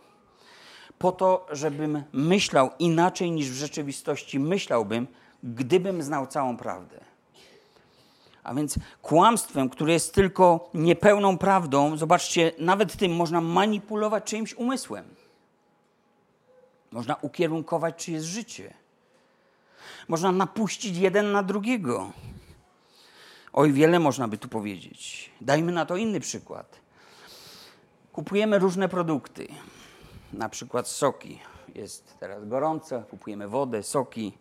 [0.97, 5.07] Po to, żebym myślał inaczej niż w rzeczywistości myślałbym,
[5.43, 6.99] gdybym znał całą prawdę.
[8.43, 15.05] A więc kłamstwem, które jest tylko niepełną prawdą, zobaczcie, nawet tym można manipulować czyimś umysłem.
[16.91, 18.73] Można ukierunkować czyjeś życie.
[20.07, 22.11] Można napuścić jeden na drugiego.
[23.53, 25.31] Oj, wiele można by tu powiedzieć.
[25.41, 26.79] Dajmy na to inny przykład.
[28.11, 29.47] Kupujemy różne produkty,
[30.33, 31.39] na przykład soki.
[31.75, 34.37] jest teraz gorąco, kupujemy wodę, soki.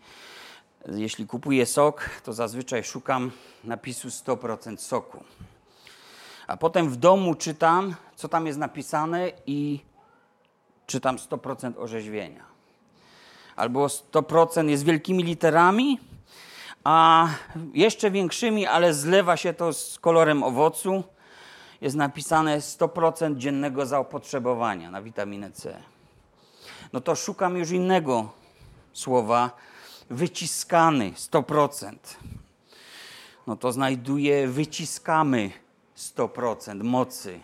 [0.88, 3.30] Jeśli kupuję sok, to zazwyczaj szukam
[3.64, 5.24] napisu 100% soku.
[6.46, 9.80] A potem w domu czytam, co tam jest napisane i
[10.86, 12.44] czytam 100% orzeźwienia.
[13.56, 15.98] Albo 100% jest wielkimi literami,
[16.84, 17.28] a
[17.74, 21.04] jeszcze większymi, ale zlewa się to z kolorem owocu.
[21.80, 25.82] Jest napisane 100% dziennego zaopotrzebowania na witaminę C.
[26.92, 28.32] No to szukam już innego
[28.92, 29.50] słowa,
[30.10, 31.94] wyciskany 100%.
[33.46, 35.50] No to znajduję wyciskamy
[35.96, 37.40] 100% mocy.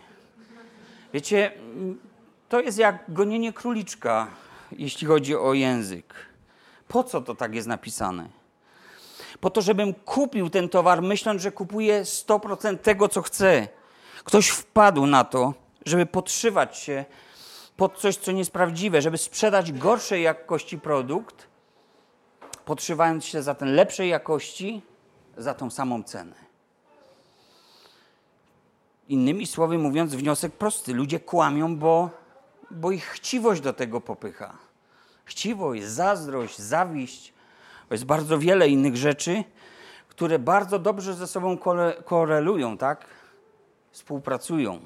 [1.13, 1.51] Wiecie,
[2.49, 4.27] to jest jak gonienie króliczka,
[4.71, 6.13] jeśli chodzi o język.
[6.87, 8.36] Po co to tak jest napisane?
[9.41, 13.67] Po to, żebym kupił ten towar, myśląc, że kupuję 100% tego, co chcę.
[14.23, 15.53] Ktoś wpadł na to,
[15.85, 17.05] żeby podszywać się
[17.77, 21.47] pod coś, co nie jest prawdziwe, żeby sprzedać gorszej jakości produkt,
[22.65, 24.81] podszywając się za ten lepszej jakości,
[25.37, 26.47] za tą samą cenę.
[29.07, 30.93] Innymi słowy mówiąc, wniosek prosty.
[30.93, 32.09] Ludzie kłamią, bo,
[32.71, 34.57] bo ich chciwość do tego popycha.
[35.25, 37.33] Chciwość, zazdrość, zawiść.
[37.91, 39.43] Jest bardzo wiele innych rzeczy,
[40.09, 41.57] które bardzo dobrze ze sobą
[42.05, 43.05] korelują, tak?
[43.91, 44.79] Współpracują.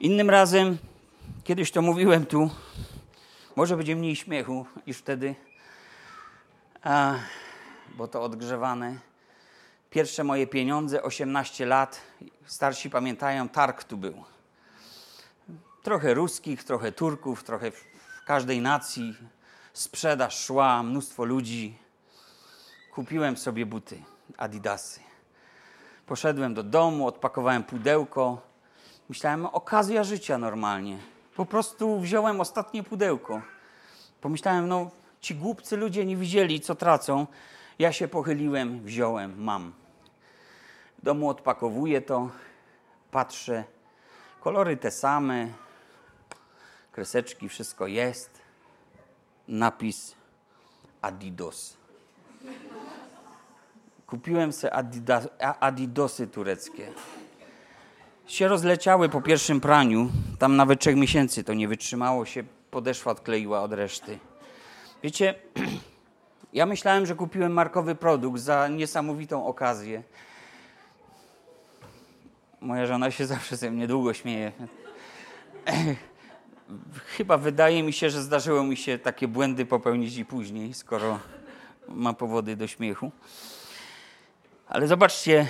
[0.00, 0.78] Innym razem,
[1.44, 2.50] kiedyś to mówiłem tu,
[3.56, 5.34] może będzie mniej śmiechu niż wtedy,
[6.82, 7.14] a,
[7.94, 8.98] bo to odgrzewane.
[9.90, 12.00] Pierwsze moje pieniądze, 18 lat,
[12.46, 14.24] starsi pamiętają, targ tu był.
[15.82, 17.72] Trochę ruskich, trochę Turków, trochę
[18.26, 19.14] każdej nacji.
[19.78, 21.78] Sprzedaż szła, mnóstwo ludzi.
[22.94, 24.02] Kupiłem sobie buty,
[24.36, 25.00] adidasy.
[26.06, 28.40] Poszedłem do domu, odpakowałem pudełko.
[29.08, 30.98] Myślałem, okazja życia normalnie.
[31.36, 33.42] Po prostu wziąłem ostatnie pudełko.
[34.20, 37.26] Pomyślałem, no ci głupcy ludzie nie widzieli, co tracą.
[37.78, 39.72] Ja się pochyliłem, wziąłem, mam.
[40.98, 42.30] W domu odpakowuję to,
[43.10, 43.64] patrzę.
[44.40, 45.48] Kolory te same,
[46.92, 48.37] kreseczki, wszystko jest.
[49.48, 50.14] Napis
[51.02, 51.76] Adidas.
[54.06, 55.28] Kupiłem sobie Adidas,
[55.60, 56.92] Adidosy tureckie.
[58.26, 60.10] Się rozleciały po pierwszym praniu.
[60.38, 62.44] Tam nawet trzech miesięcy to nie wytrzymało się.
[62.70, 64.18] Podeszła odkleiła od reszty.
[65.02, 65.34] Wiecie,
[66.52, 70.02] ja myślałem, że kupiłem markowy produkt za niesamowitą okazję.
[72.60, 74.52] Moja żona się zawsze ze mnie długo śmieje.
[77.16, 81.18] Chyba wydaje mi się, że zdarzyło mi się takie błędy popełnić i później, skoro
[81.88, 83.12] ma powody do śmiechu.
[84.68, 85.46] Ale zobaczcie,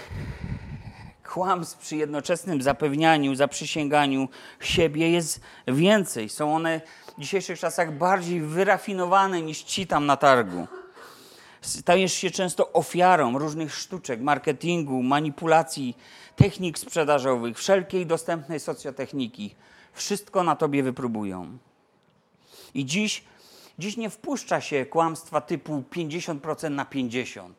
[1.28, 4.28] kłamstw przy jednoczesnym zapewnianiu, zaprzysięganiu
[4.60, 6.28] siebie jest więcej.
[6.28, 6.80] Są one
[7.16, 10.68] w dzisiejszych czasach bardziej wyrafinowane niż ci tam na targu.
[11.60, 15.96] Stajesz się często ofiarą różnych sztuczek, marketingu, manipulacji,
[16.36, 19.54] technik sprzedażowych, wszelkiej dostępnej socjotechniki.
[19.92, 21.58] Wszystko na tobie wypróbują.
[22.74, 23.24] I dziś,
[23.78, 27.50] dziś nie wpuszcza się kłamstwa typu 50% na 50%.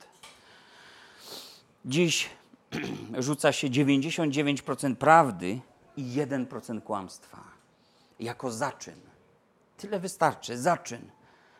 [1.86, 2.30] Dziś
[3.18, 5.60] rzuca się 99% prawdy
[5.98, 7.44] i 1% kłamstwa.
[8.20, 9.00] Jako zaczyn.
[9.78, 11.12] Tyle wystarczy, zaczyn.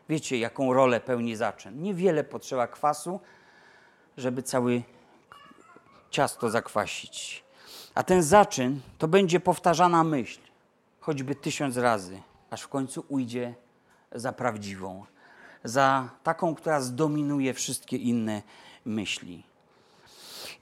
[0.10, 1.82] Wiecie, jaką rolę pełni zaczyn.
[1.82, 3.20] Niewiele potrzeba kwasu,
[4.18, 4.84] żeby cały
[6.10, 7.44] ciasto zakwasić.
[7.96, 10.40] A ten zaczyn to będzie powtarzana myśl,
[11.00, 13.56] choćby tysiąc razy, aż w końcu ujdzie
[14.12, 15.06] za prawdziwą,
[15.64, 18.42] za taką, która zdominuje wszystkie inne
[18.86, 19.44] myśli.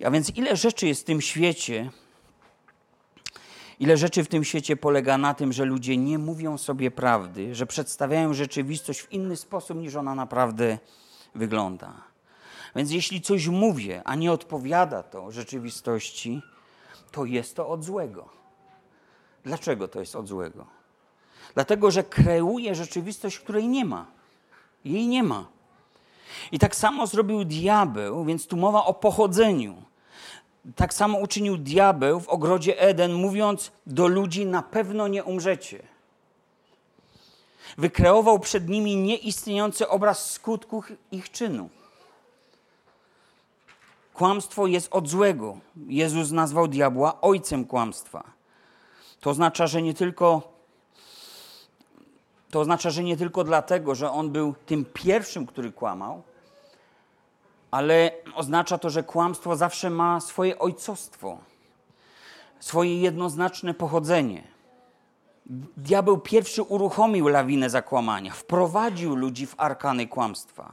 [0.05, 1.91] A więc ile rzeczy jest w tym świecie,
[3.79, 7.65] ile rzeczy w tym świecie polega na tym, że ludzie nie mówią sobie prawdy, że
[7.65, 10.77] przedstawiają rzeczywistość w inny sposób niż ona naprawdę
[11.35, 11.93] wygląda.
[12.75, 16.41] Więc jeśli coś mówię, a nie odpowiada to rzeczywistości,
[17.11, 18.36] to jest to od złego.
[19.47, 20.65] Dlaczego to jest od złego?
[21.53, 24.05] Dlatego, że kreuje rzeczywistość, której nie ma.
[24.85, 25.45] Jej nie ma.
[26.51, 29.75] I tak samo zrobił diabeł, więc tu mowa o pochodzeniu.
[30.75, 35.83] Tak samo uczynił diabeł w ogrodzie Eden, mówiąc do ludzi: Na pewno nie umrzecie.
[37.77, 41.69] Wykreował przed nimi nieistniejący obraz skutków ich czynu.
[44.13, 45.57] Kłamstwo jest od złego.
[45.87, 48.36] Jezus nazwał diabła ojcem kłamstwa.
[49.21, 50.57] To oznacza, że nie tylko
[52.51, 56.23] to oznacza, że nie tylko dlatego, że on był tym pierwszym, który kłamał,
[57.71, 61.37] ale oznacza to, że kłamstwo zawsze ma swoje ojcostwo,
[62.59, 64.43] swoje jednoznaczne pochodzenie.
[65.77, 70.71] Diabeł pierwszy uruchomił lawinę zakłamania, wprowadził ludzi w arkany kłamstwa,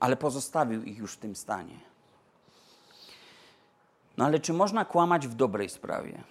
[0.00, 1.74] ale pozostawił ich już w tym stanie.
[4.16, 6.22] No ale czy można kłamać w dobrej sprawie?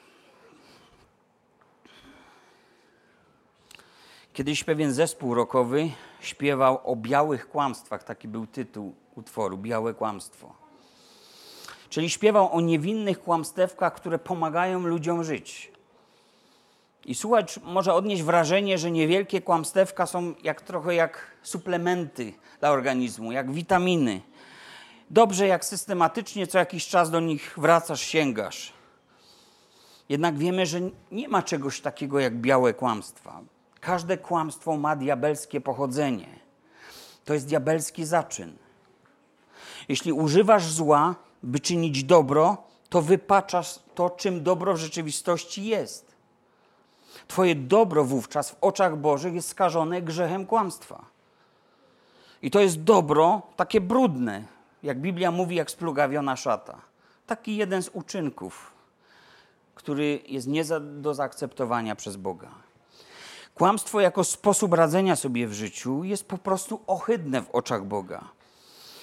[4.34, 10.54] Kiedyś pewien zespół rockowy śpiewał o białych kłamstwach, taki był tytuł utworu Białe kłamstwo.
[11.90, 15.72] Czyli śpiewał o niewinnych kłamstewkach, które pomagają ludziom żyć.
[17.06, 23.32] I słuchacz może odnieść wrażenie, że niewielkie kłamstewka są jak trochę jak suplementy dla organizmu,
[23.32, 24.22] jak witaminy.
[25.10, 28.74] Dobrze, jak systematycznie co jakiś czas do nich wracasz, sięgasz.
[30.10, 30.80] Jednak wiemy, że
[31.12, 33.42] nie ma czegoś takiego jak białe kłamstwa.
[33.86, 36.28] Każde kłamstwo ma diabelskie pochodzenie.
[37.26, 38.54] To jest diabelski zaczyn.
[39.90, 42.58] Jeśli używasz zła, by czynić dobro,
[42.90, 46.16] to wypaczasz to, czym dobro w rzeczywistości jest.
[47.28, 51.06] Twoje dobro wówczas w oczach Bożych jest skażone grzechem kłamstwa.
[52.42, 54.44] I to jest dobro takie brudne,
[54.84, 56.82] jak Biblia mówi, jak splugawiona szata.
[57.28, 58.72] Taki jeden z uczynków,
[59.76, 62.63] który jest nie do zaakceptowania przez Boga.
[63.56, 68.30] Kłamstwo jako sposób radzenia sobie w życiu jest po prostu ohydne w oczach Boga.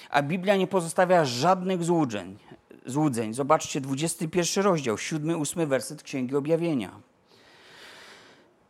[0.09, 2.37] A Biblia nie pozostawia żadnych złudzeń.
[2.85, 3.33] złudzeń.
[3.33, 6.91] Zobaczcie 21 rozdział, 7-8 werset Księgi Objawienia.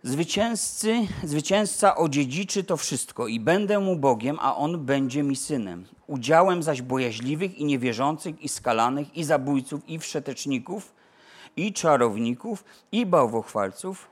[0.04, 5.86] Zwycięzcy, zwycięzca odziedziczy to wszystko i będę mu Bogiem, a on będzie mi synem.
[6.08, 10.94] Udziałem zaś bojaźliwych i niewierzących i skalanych i zabójców i wszeteczników
[11.56, 14.11] i czarowników i bałwochwalców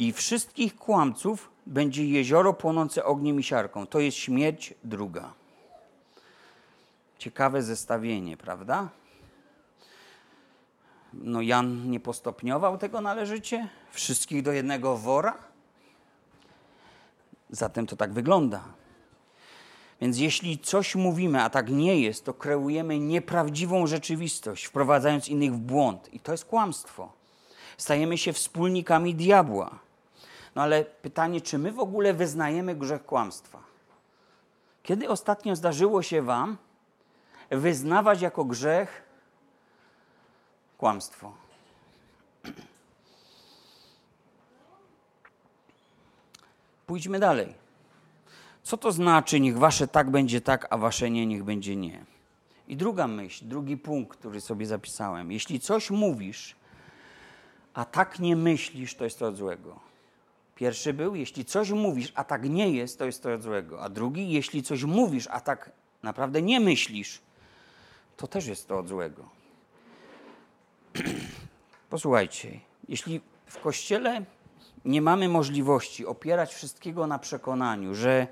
[0.00, 3.86] i wszystkich kłamców będzie jezioro płonące ogniem i siarką.
[3.86, 5.32] To jest śmierć druga.
[7.18, 8.88] Ciekawe zestawienie, prawda?
[11.12, 13.68] No Jan nie postopniował tego należycie?
[13.90, 15.38] Wszystkich do jednego wora?
[17.50, 18.64] Zatem to tak wygląda.
[20.00, 25.58] Więc jeśli coś mówimy, a tak nie jest, to kreujemy nieprawdziwą rzeczywistość, wprowadzając innych w
[25.58, 26.14] błąd.
[26.14, 27.12] I to jest kłamstwo.
[27.78, 29.89] Stajemy się wspólnikami diabła.
[30.54, 33.62] No ale pytanie, czy my w ogóle wyznajemy grzech kłamstwa?
[34.82, 36.56] Kiedy ostatnio zdarzyło się Wam
[37.50, 39.02] wyznawać jako grzech
[40.78, 41.32] kłamstwo?
[46.86, 47.54] Pójdźmy dalej.
[48.62, 52.04] Co to znaczy, niech wasze tak będzie tak, a wasze nie, niech będzie nie?
[52.68, 55.32] I druga myśl, drugi punkt, który sobie zapisałem.
[55.32, 56.56] Jeśli coś mówisz,
[57.74, 59.89] a tak nie myślisz, to jest to od złego.
[60.60, 63.82] Pierwszy był, jeśli coś mówisz, a tak nie jest, to jest to od złego.
[63.82, 65.70] A drugi, jeśli coś mówisz, a tak
[66.02, 67.20] naprawdę nie myślisz,
[68.16, 69.28] to też jest to od złego.
[71.90, 74.24] Posłuchajcie, jeśli w kościele
[74.84, 78.26] nie mamy możliwości opierać wszystkiego na przekonaniu, że,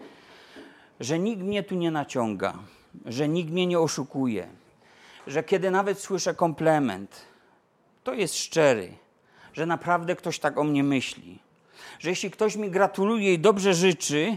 [1.01, 2.59] że nikt mnie tu nie naciąga,
[3.07, 4.49] że nikt mnie nie oszukuje,
[5.27, 7.25] że kiedy nawet słyszę komplement,
[8.05, 8.93] to jest szczery,
[9.53, 11.48] że naprawdę ktoś tak o mnie myśli,
[11.99, 14.37] że jeśli ktoś mi gratuluje i dobrze życzy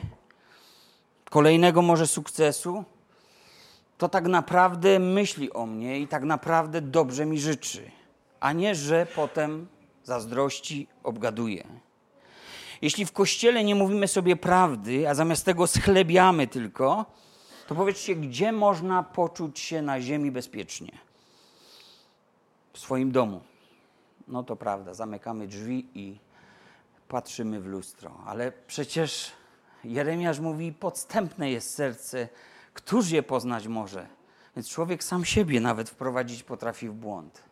[1.30, 2.84] kolejnego może sukcesu,
[3.98, 7.92] to tak naprawdę myśli o mnie i tak naprawdę dobrze mi życzy,
[8.40, 9.68] a nie, że potem
[10.04, 11.68] zazdrości obgaduje.
[12.82, 17.06] Jeśli w kościele nie mówimy sobie prawdy, a zamiast tego schlebiamy tylko,
[17.68, 20.92] to powiedzcie, gdzie można poczuć się na ziemi bezpiecznie?
[22.74, 23.42] W swoim domu.
[24.28, 26.18] No to prawda, zamykamy drzwi i
[27.12, 28.12] patrzymy w lustro.
[28.26, 29.32] Ale przecież
[29.84, 32.28] Jeremiasz mówi: Podstępne jest serce,
[32.74, 34.08] któż je poznać może?
[34.56, 37.44] Więc człowiek sam siebie nawet wprowadzić potrafi w błąd.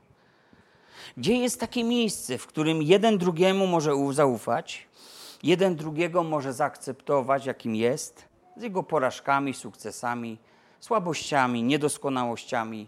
[1.17, 4.87] Gdzie jest takie miejsce, w którym jeden drugiemu może zaufać,
[5.43, 8.25] jeden drugiego może zaakceptować, jakim jest,
[8.57, 10.37] z jego porażkami, sukcesami,
[10.79, 12.87] słabościami, niedoskonałościami,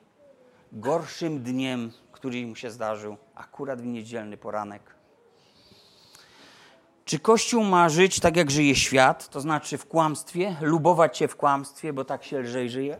[0.71, 5.00] gorszym dniem, który mu się zdarzył, akurat w niedzielny poranek.
[7.11, 11.35] Czy Kościół ma żyć tak, jak żyje świat, to znaczy w kłamstwie, lubować się w
[11.35, 12.97] kłamstwie, bo tak się lżej żyje?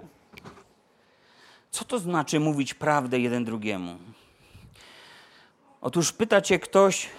[1.69, 3.97] Co to znaczy mówić prawdę jeden drugiemu?
[5.81, 7.09] Otóż pyta cię ktoś,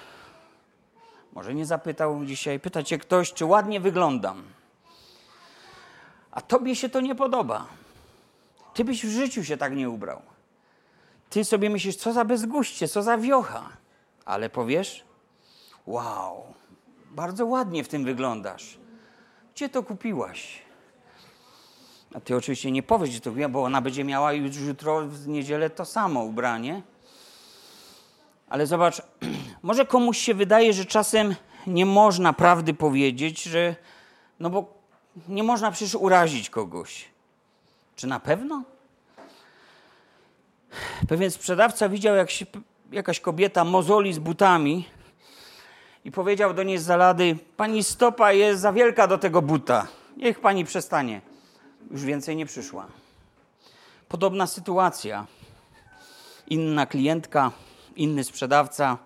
[1.33, 4.43] może nie zapytał dzisiaj, pyta cię ktoś, czy ładnie wyglądam.
[6.31, 7.67] A tobie się to nie podoba.
[8.75, 10.23] Ty byś w życiu się tak nie ubrał.
[11.31, 13.69] Ty sobie myślisz, co za bezguście, co za wiocha.
[14.25, 15.05] Ale powiesz,
[15.87, 16.55] wow,
[17.13, 18.79] bardzo ładnie w tym wyglądasz.
[19.55, 20.63] Gdzie to kupiłaś?
[22.15, 25.29] A ty oczywiście nie powiesz, gdzie to kupiłaś, bo ona będzie miała już jutro w
[25.29, 26.83] niedzielę to samo ubranie.
[28.49, 29.03] Ale zobacz,
[29.63, 31.35] może komuś się wydaje, że czasem
[31.67, 33.77] nie można prawdy powiedzieć, że
[34.41, 34.75] no bo
[35.29, 37.05] nie można przecież urazić kogoś.
[37.97, 38.63] Czy na pewno?
[41.09, 42.47] Pewien sprzedawca widział, jak się
[42.93, 44.85] jakaś kobieta mozoli z butami
[46.05, 49.87] i powiedział do niej z zalady: Pani stopa jest za wielka do tego buta.
[50.17, 51.21] Niech pani przestanie.
[51.91, 52.87] Już więcej nie przyszła.
[54.09, 55.27] Podobna sytuacja.
[56.47, 57.51] Inna klientka,
[57.97, 58.99] inny sprzedawca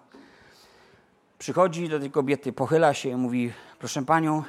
[1.38, 4.42] przychodzi do tej kobiety, pochyla się i mówi: Proszę panią,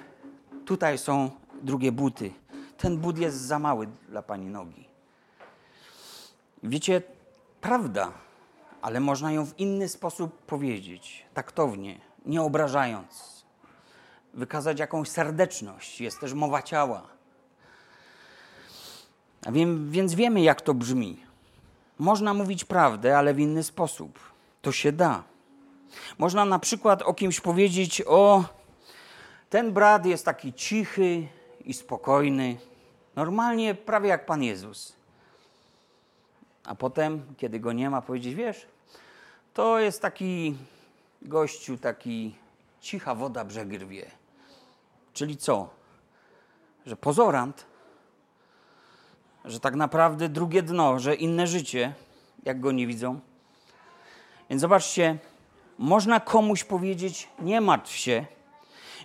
[0.65, 1.31] tutaj są
[1.61, 2.31] drugie buty.
[2.77, 4.87] Ten but jest za mały dla pani nogi.
[6.63, 7.01] Wiecie,
[7.61, 8.11] prawda,
[8.81, 13.45] ale można ją w inny sposób powiedzieć, taktownie, nie obrażając.
[14.33, 16.01] Wykazać jakąś serdeczność.
[16.01, 17.07] Jest też mowa ciała.
[19.45, 21.17] A wiem, więc wiemy, jak to brzmi.
[21.99, 24.19] Można mówić prawdę, ale w inny sposób.
[24.61, 25.23] To się da.
[26.17, 28.43] Można na przykład o kimś powiedzieć: O,
[29.49, 31.27] ten brat jest taki cichy
[31.65, 32.57] i spokojny,
[33.15, 34.95] normalnie prawie jak Pan Jezus.
[36.65, 38.67] A potem, kiedy go nie ma, powiedzieć: Wiesz,
[39.53, 40.57] to jest taki
[41.27, 42.35] gościu, taki
[42.81, 44.11] cicha woda brzeg rwie.
[45.13, 45.69] Czyli co?
[46.85, 47.65] Że pozorant,
[49.45, 51.93] że tak naprawdę drugie dno, że inne życie,
[52.43, 53.19] jak go nie widzą.
[54.49, 55.17] Więc zobaczcie,
[55.77, 58.25] można komuś powiedzieć: Nie martw się,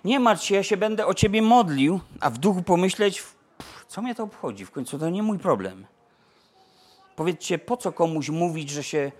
[0.03, 3.23] nie martw się, ja się będę o ciebie modlił, a w duchu pomyśleć:
[3.87, 4.65] Co mnie to obchodzi?
[4.65, 5.85] W końcu to nie mój problem.
[7.15, 9.11] Powiedzcie, po co komuś mówić, że się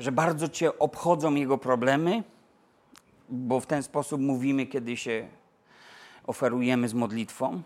[0.00, 2.22] że bardzo cię obchodzą jego problemy,
[3.28, 5.28] bo w ten sposób mówimy, kiedy się
[6.26, 7.62] oferujemy z modlitwą.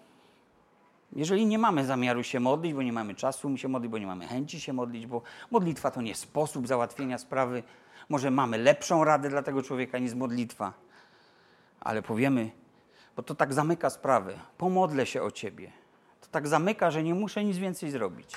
[1.13, 4.27] Jeżeli nie mamy zamiaru się modlić, bo nie mamy czasu się modlić, bo nie mamy
[4.27, 7.63] chęci się modlić, bo modlitwa to nie sposób załatwienia sprawy,
[8.09, 10.73] może mamy lepszą radę dla tego człowieka niż modlitwa,
[11.81, 12.51] ale powiemy,
[13.17, 14.39] bo to tak zamyka sprawę.
[14.59, 15.73] Pomodlę się o ciebie.
[16.21, 18.37] To tak zamyka, że nie muszę nic więcej zrobić.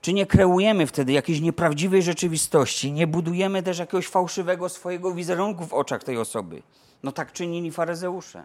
[0.00, 2.92] Czy nie kreujemy wtedy jakiejś nieprawdziwej rzeczywistości?
[2.92, 6.62] Nie budujemy też jakiegoś fałszywego swojego wizerunku w oczach tej osoby?
[7.02, 8.42] No tak czynili faryzeusze.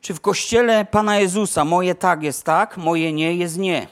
[0.00, 3.86] Czy w kościele Pana Jezusa moje tak jest tak, moje nie jest nie?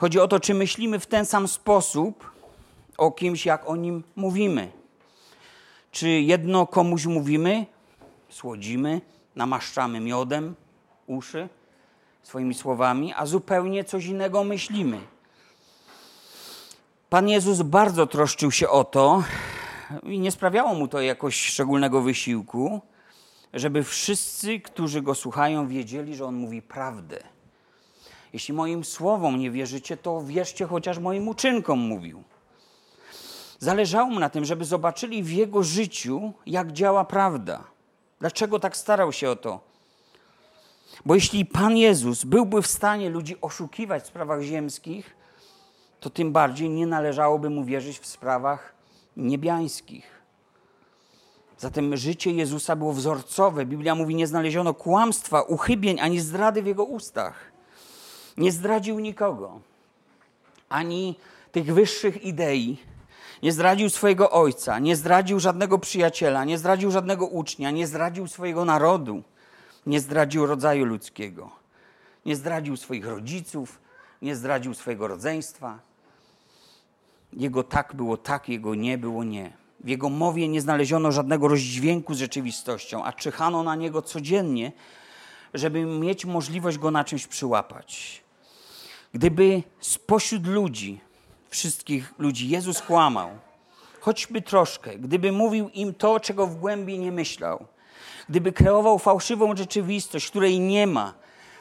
[0.00, 2.30] Chodzi o to, czy myślimy w ten sam sposób
[2.98, 4.72] o kimś, jak o nim mówimy.
[5.90, 7.66] Czy jedno komuś mówimy,
[8.28, 9.00] słodzimy,
[9.36, 10.54] namaszczamy miodem
[11.06, 11.48] uszy,
[12.24, 15.00] swoimi słowami, a zupełnie coś innego myślimy.
[17.10, 19.22] Pan Jezus bardzo troszczył się o to
[20.02, 22.80] i nie sprawiało mu to jakoś szczególnego wysiłku,
[23.54, 27.18] żeby wszyscy, którzy go słuchają, wiedzieli, że on mówi prawdę.
[28.32, 32.22] Jeśli moim słowom nie wierzycie, to wierzcie chociaż moim uczynkom, mówił.
[33.58, 37.64] Zależało mu na tym, żeby zobaczyli w jego życiu, jak działa prawda.
[38.20, 39.73] Dlaczego tak starał się o to?
[41.04, 45.16] Bo jeśli Pan Jezus byłby w stanie ludzi oszukiwać w sprawach ziemskich,
[46.00, 48.74] to tym bardziej nie należałoby mu wierzyć w sprawach
[49.16, 50.14] niebiańskich.
[51.58, 53.66] Zatem życie Jezusa było wzorcowe.
[53.66, 57.34] Biblia mówi, nie znaleziono kłamstwa, uchybień ani zdrady w jego ustach.
[58.36, 59.60] Nie zdradził nikogo,
[60.68, 61.16] ani
[61.52, 62.78] tych wyższych idei.
[63.42, 68.64] Nie zdradził swojego ojca, nie zdradził żadnego przyjaciela, nie zdradził żadnego ucznia, nie zdradził swojego
[68.64, 69.22] narodu
[69.86, 71.50] nie zdradził rodzaju ludzkiego,
[72.26, 73.80] nie zdradził swoich rodziców,
[74.22, 75.78] nie zdradził swojego rodzeństwa.
[77.32, 79.52] Jego tak było tak, jego nie było nie.
[79.80, 84.72] W jego mowie nie znaleziono żadnego rozdźwięku z rzeczywistością, a czyhano na niego codziennie,
[85.54, 88.22] żeby mieć możliwość go na czymś przyłapać.
[89.12, 91.00] Gdyby spośród ludzi,
[91.48, 93.30] wszystkich ludzi, Jezus kłamał,
[94.00, 97.66] choćby troszkę, gdyby mówił im to, czego w głębi nie myślał,
[98.28, 101.14] gdyby kreował fałszywą rzeczywistość, której nie ma,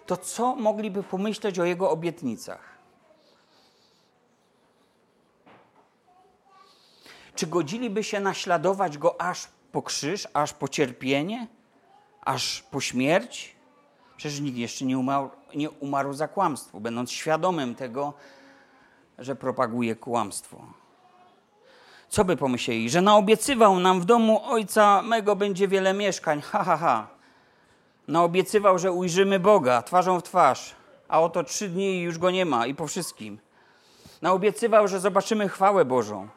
[0.06, 2.74] to co mogliby pomyśleć o jego obietnicach?
[7.36, 11.48] Czy godziliby się naśladować go aż po krzyż, aż po cierpienie,
[12.22, 13.56] aż po śmierć?
[14.18, 18.14] Przecież nikt jeszcze nie umarł, nie umarł za kłamstwo, będąc świadomym tego,
[19.18, 20.83] że propaguje kłamstwo.
[22.14, 22.90] Co by pomyśleli?
[22.90, 26.42] Że naobiecywał nam w domu ojca mego będzie wiele mieszkań.
[26.42, 27.08] Ha, ha, ha.
[28.08, 30.76] Naobiecywał, że ujrzymy Boga twarzą w twarz,
[31.08, 33.40] a oto trzy dni i już go nie ma i po wszystkim.
[34.22, 36.28] Naobiecywał, że zobaczymy chwałę Bożą.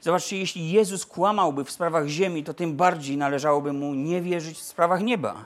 [0.00, 4.62] Zobaczcie, jeśli Jezus kłamałby w sprawach ziemi, to tym bardziej należałoby mu nie wierzyć w
[4.62, 5.44] sprawach nieba.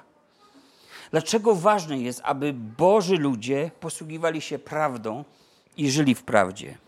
[1.11, 5.25] Dlaczego ważne jest, aby Boży ludzie posługiwali się prawdą
[5.77, 6.84] i żyli w prawdzie?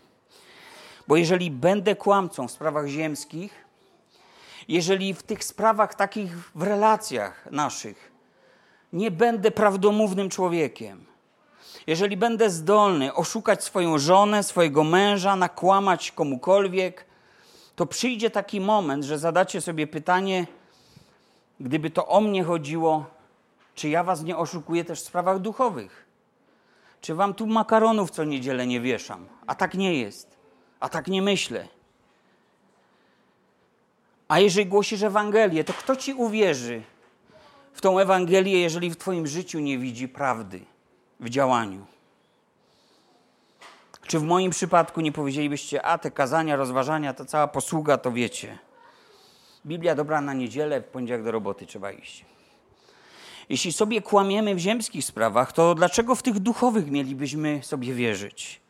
[1.07, 3.65] Bo jeżeli będę kłamcą w sprawach ziemskich,
[4.67, 8.11] jeżeli w tych sprawach takich w relacjach naszych
[8.93, 11.05] nie będę prawdomównym człowiekiem,
[11.87, 17.05] jeżeli będę zdolny oszukać swoją żonę, swojego męża, nakłamać komukolwiek,
[17.75, 20.47] to przyjdzie taki moment, że zadacie sobie pytanie,
[21.59, 23.05] gdyby to o mnie chodziło,
[23.75, 26.05] czy ja was nie oszukuję też w sprawach duchowych?
[27.01, 29.27] Czy wam tu makaronów co niedzielę nie wieszam?
[29.47, 30.36] A tak nie jest.
[30.79, 31.67] A tak nie myślę.
[34.27, 36.81] A jeżeli głosisz Ewangelię, to kto ci uwierzy
[37.73, 40.59] w tą Ewangelię, jeżeli w twoim życiu nie widzi prawdy
[41.19, 41.85] w działaniu?
[44.07, 48.57] Czy w moim przypadku nie powiedzielibyście, a te kazania, rozważania, ta cała posługa, to wiecie.
[49.65, 52.25] Biblia dobra na niedzielę, w poniedziałek do roboty trzeba iść.
[53.49, 58.61] Jeśli sobie kłamiemy w ziemskich sprawach, to dlaczego w tych duchowych mielibyśmy sobie wierzyć?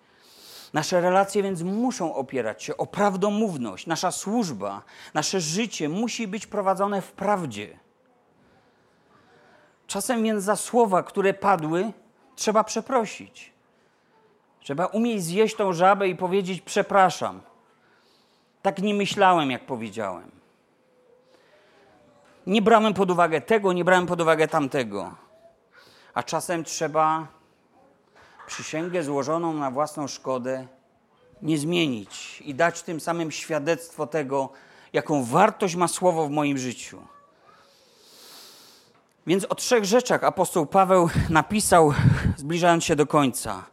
[0.78, 3.88] Nasze relacje więc muszą opierać się o prawdomówność.
[3.88, 4.82] Nasza służba,
[5.14, 7.80] nasze życie musi być prowadzone w prawdzie.
[9.88, 11.92] Czasem więc za słowa, które padły,
[12.36, 13.54] trzeba przeprosić.
[14.60, 17.42] Trzeba umieć zjeść tą żabę i powiedzieć: Przepraszam.
[18.62, 20.32] Tak nie myślałem, jak powiedziałem.
[22.48, 25.16] Nie brałem pod uwagę tego, nie brałem pod uwagę tamtego.
[26.14, 27.37] A czasem trzeba
[28.48, 30.68] przysięgę złożoną na własną szkodę
[31.42, 34.50] nie zmienić i dać tym samym świadectwo tego,
[34.94, 37.02] jaką wartość ma słowo w moim życiu.
[39.28, 41.94] Więc o trzech rzeczach apostoł Paweł napisał,
[42.38, 43.64] zbliżając się do końca,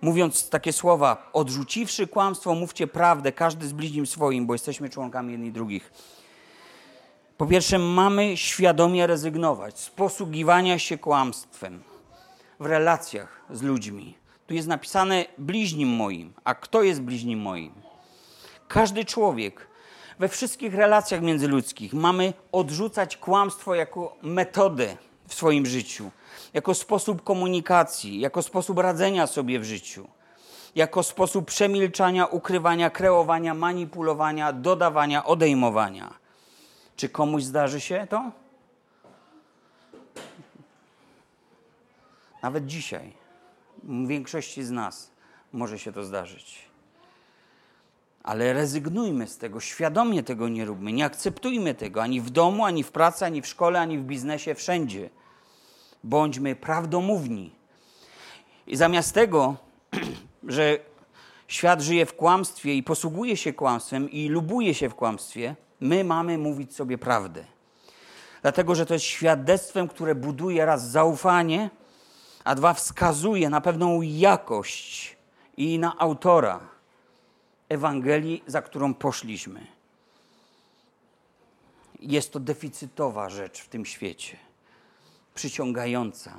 [0.00, 5.52] mówiąc takie słowa: Odrzuciwszy kłamstwo, mówcie prawdę, każdy z bliźnim swoim, bo jesteśmy członkami jedni
[5.52, 5.92] drugich.
[7.36, 11.82] Po pierwsze, mamy świadomie rezygnować z posługiwania się kłamstwem
[12.60, 14.14] w relacjach z ludźmi.
[14.46, 16.32] Tu jest napisane bliźnim moim.
[16.44, 17.72] A kto jest bliźnim moim?
[18.68, 19.68] Każdy człowiek
[20.18, 24.96] we wszystkich relacjach międzyludzkich mamy odrzucać kłamstwo jako metodę
[25.28, 26.10] w swoim życiu,
[26.54, 30.08] jako sposób komunikacji, jako sposób radzenia sobie w życiu,
[30.74, 36.14] jako sposób przemilczania, ukrywania, kreowania, manipulowania, dodawania, odejmowania.
[36.96, 38.30] Czy komuś zdarzy się to?
[42.42, 43.12] Nawet dzisiaj,
[44.06, 45.10] większości z nas
[45.52, 46.58] może się to zdarzyć.
[48.22, 52.82] Ale rezygnujmy z tego, świadomie tego nie róbmy, nie akceptujmy tego ani w domu, ani
[52.82, 55.10] w pracy, ani w szkole, ani w biznesie, wszędzie.
[56.04, 57.50] Bądźmy prawdomówni.
[58.66, 59.56] I zamiast tego,
[60.48, 60.78] że
[61.48, 66.38] świat żyje w kłamstwie i posługuje się kłamstwem i lubuje się w kłamstwie, My mamy
[66.38, 67.44] mówić sobie prawdę.
[68.42, 71.70] Dlatego, że to jest świadectwem, które buduje raz zaufanie,
[72.44, 75.16] a dwa wskazuje na pewną jakość
[75.56, 76.60] i na autora
[77.68, 79.66] Ewangelii, za którą poszliśmy.
[82.00, 84.36] Jest to deficytowa rzecz w tym świecie,
[85.34, 86.34] przyciągająca.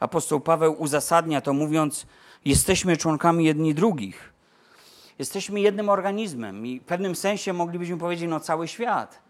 [0.00, 2.06] Apostoł Paweł uzasadnia to mówiąc:
[2.44, 4.32] Jesteśmy członkami jedni drugich.
[5.18, 9.22] Jesteśmy jednym organizmem i w pewnym sensie moglibyśmy powiedzieć, no cały świat.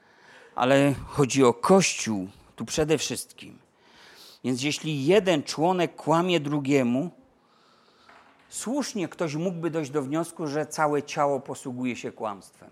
[0.55, 3.59] Ale chodzi o Kościół tu przede wszystkim.
[4.45, 7.11] Więc jeśli jeden członek kłamie drugiemu,
[8.49, 12.71] słusznie ktoś mógłby dojść do wniosku, że całe ciało posługuje się kłamstwem.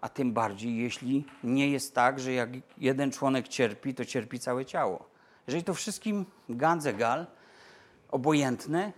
[0.00, 4.64] A tym bardziej, jeśli nie jest tak, że jak jeden członek cierpi, to cierpi całe
[4.64, 5.08] ciało.
[5.46, 7.26] Jeżeli to wszystkim ganzegal,
[8.10, 8.92] obojętne,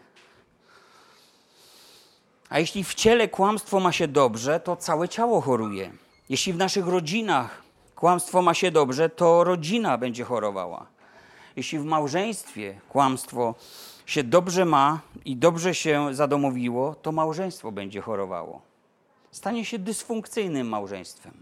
[2.49, 5.93] a jeśli w ciele kłamstwo ma się dobrze, to całe ciało choruje.
[6.29, 7.63] Jeśli w naszych rodzinach
[8.01, 10.87] kłamstwo ma się dobrze, to rodzina będzie chorowała.
[11.57, 13.55] Jeśli w małżeństwie kłamstwo
[14.07, 18.63] się dobrze ma i dobrze się zadomowiło, to małżeństwo będzie chorowało.
[19.31, 21.33] Stanie się dysfunkcyjnym małżeństwem.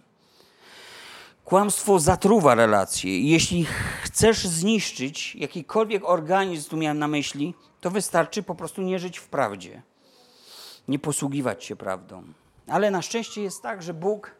[1.44, 3.20] Kłamstwo zatruwa relacje.
[3.20, 3.66] Jeśli
[4.02, 9.28] chcesz zniszczyć jakikolwiek organizm, tu miałem na myśli, to wystarczy po prostu nie żyć w
[9.28, 9.82] prawdzie
[10.88, 12.22] nie posługiwać się prawdą.
[12.66, 14.30] Ale na szczęście jest tak, że Bóg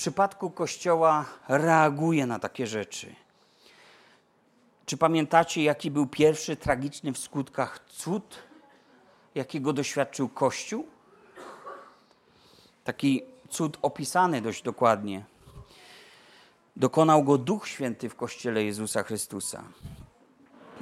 [0.00, 3.14] przypadku Kościoła reaguje na takie rzeczy.
[4.86, 8.38] Czy pamiętacie, jaki był pierwszy tragiczny w skutkach cud,
[9.34, 10.86] jakiego doświadczył Kościół?
[12.84, 15.24] Taki cud opisany dość dokładnie.
[16.76, 19.64] Dokonał go Duch Święty w Kościele Jezusa Chrystusa.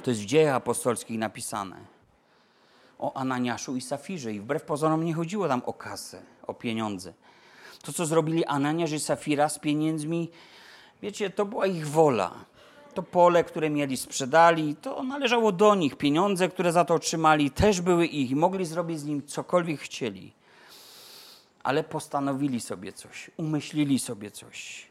[0.03, 1.77] To jest w dziejach apostolskich napisane
[2.99, 4.33] o Ananiaszu i Safirze.
[4.33, 7.13] I wbrew pozorom nie chodziło tam o kasę, o pieniądze.
[7.81, 10.29] To, co zrobili Ananiasz i Safira z pieniędzmi,
[11.01, 12.31] wiecie, to była ich wola.
[12.93, 15.95] To pole, które mieli, sprzedali, to należało do nich.
[15.95, 20.33] Pieniądze, które za to otrzymali, też były ich i mogli zrobić z nim cokolwiek chcieli.
[21.63, 24.87] Ale postanowili sobie coś, umyślili sobie coś.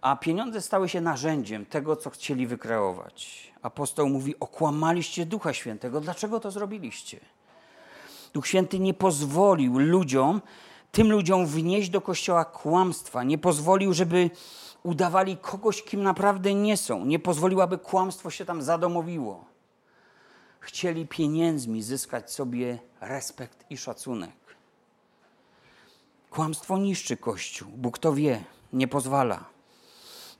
[0.00, 3.52] A pieniądze stały się narzędziem tego, co chcieli wykreować.
[3.62, 6.00] Apostoł mówi: Okłamaliście Ducha Świętego.
[6.00, 7.20] Dlaczego to zrobiliście?
[8.34, 10.40] Duch Święty nie pozwolił ludziom,
[10.92, 13.24] tym ludziom wnieść do kościoła kłamstwa.
[13.24, 14.30] Nie pozwolił, żeby
[14.82, 17.04] udawali kogoś, kim naprawdę nie są.
[17.04, 19.44] Nie pozwolił, aby kłamstwo się tam zadomowiło.
[20.60, 24.36] Chcieli pieniędzmi zyskać sobie respekt i szacunek.
[26.30, 27.68] Kłamstwo niszczy Kościół.
[27.76, 29.44] Bóg to wie, nie pozwala.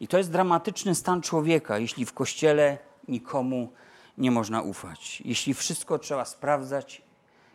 [0.00, 2.78] I to jest dramatyczny stan człowieka, jeśli w Kościele
[3.08, 3.72] nikomu
[4.18, 5.22] nie można ufać.
[5.24, 7.02] Jeśli wszystko trzeba sprawdzać,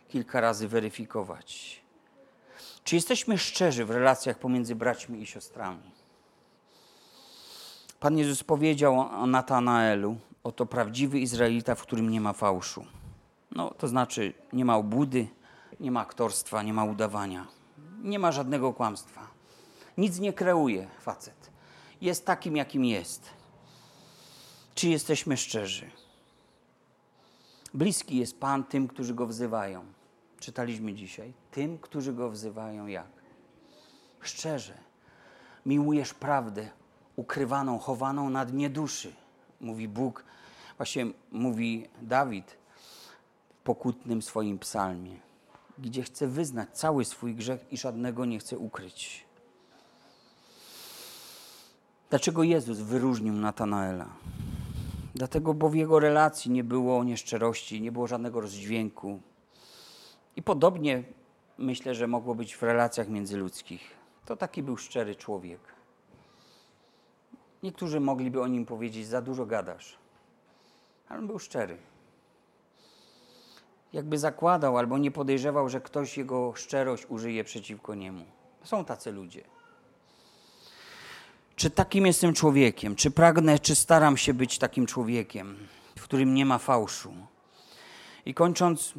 [0.08, 1.80] kilka razy weryfikować.
[2.88, 5.90] Czy jesteśmy szczerzy w relacjach pomiędzy braćmi i siostrami?
[8.00, 12.84] Pan Jezus powiedział o Natanaelu, oto prawdziwy Izraelita, w którym nie ma fałszu.
[13.50, 15.28] No, to znaczy nie ma obłudy,
[15.80, 17.46] nie ma aktorstwa, nie ma udawania,
[18.02, 19.26] nie ma żadnego kłamstwa.
[19.98, 21.50] Nic nie kreuje facet.
[22.00, 23.28] Jest takim, jakim jest.
[24.74, 25.90] Czy jesteśmy szczerzy?
[27.74, 29.97] Bliski jest Pan tym, którzy Go wzywają.
[30.40, 31.32] Czytaliśmy dzisiaj.
[31.50, 33.08] Tym, którzy Go wzywają jak?
[34.20, 34.74] Szczerze.
[35.66, 36.70] Miłujesz prawdę,
[37.16, 39.12] ukrywaną, chowaną na dnie duszy.
[39.60, 40.24] Mówi Bóg,
[40.76, 42.56] właśnie mówi Dawid
[43.54, 45.16] w pokutnym swoim psalmie,
[45.78, 49.24] gdzie chce wyznać cały swój grzech i żadnego nie chce ukryć.
[52.10, 54.08] Dlaczego Jezus wyróżnił Natanaela?
[55.14, 59.20] Dlatego, bo w jego relacji nie było nieszczerości, nie było żadnego rozdźwięku.
[60.38, 61.02] I podobnie
[61.58, 63.90] myślę, że mogło być w relacjach międzyludzkich.
[64.24, 65.60] To taki był szczery człowiek.
[67.62, 69.98] Niektórzy mogliby o nim powiedzieć, za dużo gadasz.
[71.08, 71.76] Ale on był szczery.
[73.92, 78.24] Jakby zakładał albo nie podejrzewał, że ktoś jego szczerość użyje przeciwko niemu.
[78.64, 79.44] Są tacy ludzie.
[81.56, 82.96] Czy takim jestem człowiekiem?
[82.96, 85.56] Czy pragnę, czy staram się być takim człowiekiem,
[85.96, 87.12] w którym nie ma fałszu?
[88.26, 88.94] I kończąc,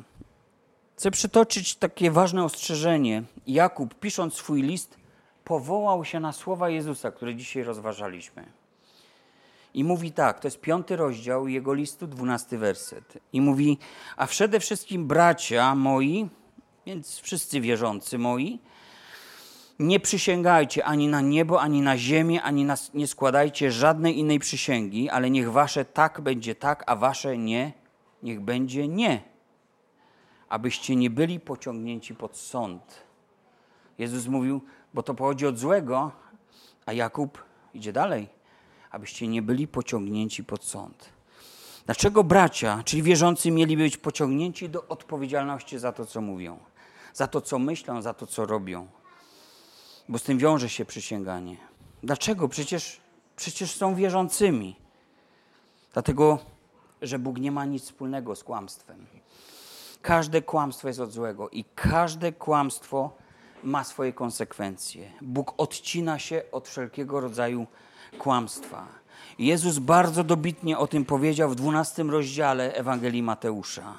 [0.99, 3.23] chcę przytoczyć takie ważne ostrzeżenie.
[3.47, 4.97] Jakub, pisząc swój list,
[5.43, 8.45] powołał się na słowa Jezusa, które dzisiaj rozważaliśmy.
[9.73, 13.17] I mówi tak, to jest piąty rozdział jego listu, dwunasty werset.
[13.33, 13.77] I mówi,
[14.17, 16.29] a przede wszystkim bracia moi,
[16.85, 18.59] więc wszyscy wierzący moi,
[19.79, 25.09] nie przysięgajcie ani na niebo, ani na ziemię, ani na, nie składajcie żadnej innej przysięgi,
[25.09, 27.73] ale niech wasze tak będzie tak, a wasze nie,
[28.23, 29.28] niech będzie nie.
[30.49, 33.03] Abyście nie byli pociągnięci pod sąd.
[33.97, 34.61] Jezus mówił,
[34.93, 36.11] bo to pochodzi od złego,
[36.85, 37.43] a Jakub
[37.73, 38.27] idzie dalej,
[38.91, 41.09] abyście nie byli pociągnięci pod sąd.
[41.85, 46.59] Dlaczego bracia, czyli wierzący, mieli być pociągnięci do odpowiedzialności za to, co mówią,
[47.13, 48.87] za to, co myślą, za to, co robią?
[50.09, 51.57] Bo z tym wiąże się przysięganie.
[52.03, 52.47] Dlaczego?
[52.47, 52.99] Przecież,
[53.35, 54.75] przecież są wierzącymi.
[55.93, 56.39] Dlatego,
[57.01, 59.18] że Bóg nie ma nic wspólnego z kłamstwem.
[60.01, 63.11] Każde kłamstwo jest od złego i każde kłamstwo
[63.63, 65.11] ma swoje konsekwencje.
[65.21, 67.67] Bóg odcina się od wszelkiego rodzaju
[68.17, 68.87] kłamstwa.
[69.39, 73.97] Jezus bardzo dobitnie o tym powiedział w 12 rozdziale Ewangelii Mateusza,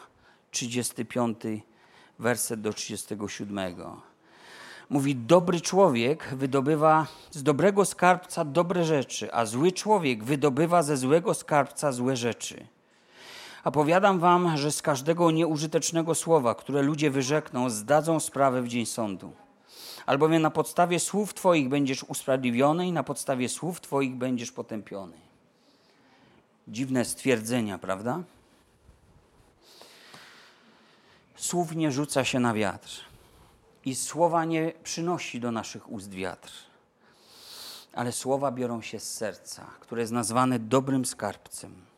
[0.51, 1.37] 35
[2.19, 3.75] werset do 37.
[4.91, 11.35] Mówi, dobry człowiek wydobywa z dobrego skarbca dobre rzeczy, a zły człowiek wydobywa ze złego
[11.35, 12.67] skarbca złe rzeczy.
[13.65, 18.87] A powiadam wam, że z każdego nieużytecznego słowa, które ludzie wyrzekną, zdadzą sprawę w dzień
[18.87, 19.33] sądu
[20.11, 25.17] albowiem na podstawie słów Twoich będziesz usprawiedliwiony i na podstawie słów Twoich będziesz potępiony.
[26.69, 28.23] Dziwne stwierdzenia, prawda?
[31.37, 33.05] Słów nie rzuca się na wiatr
[33.85, 36.53] i słowa nie przynosi do naszych ust wiatr,
[37.93, 41.90] ale słowa biorą się z serca, które jest nazwane dobrym skarbcem.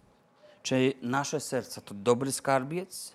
[0.63, 3.13] Czy nasze serca to dobry skarbiec?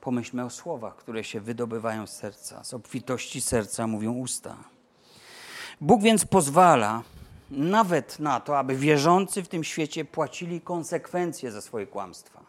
[0.00, 2.64] Pomyślmy o słowach, które się wydobywają z serca.
[2.64, 4.56] Z obfitości serca mówią usta.
[5.80, 7.02] Bóg więc pozwala
[7.50, 12.40] nawet na to, aby wierzący w tym świecie płacili konsekwencje za swoje kłamstwa.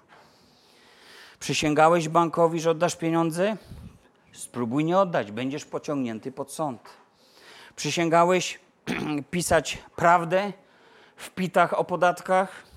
[1.39, 3.57] Przysięgałeś bankowi, że oddasz pieniądze?
[4.33, 6.81] Spróbuj nie oddać, będziesz pociągnięty pod sąd.
[7.75, 8.59] Przysięgałeś
[9.31, 10.53] pisać prawdę
[11.15, 12.70] w pitach o podatkach?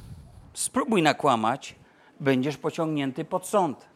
[0.54, 1.74] Spróbuj nakłamać,
[2.20, 3.86] będziesz pociągnięty pod sąd.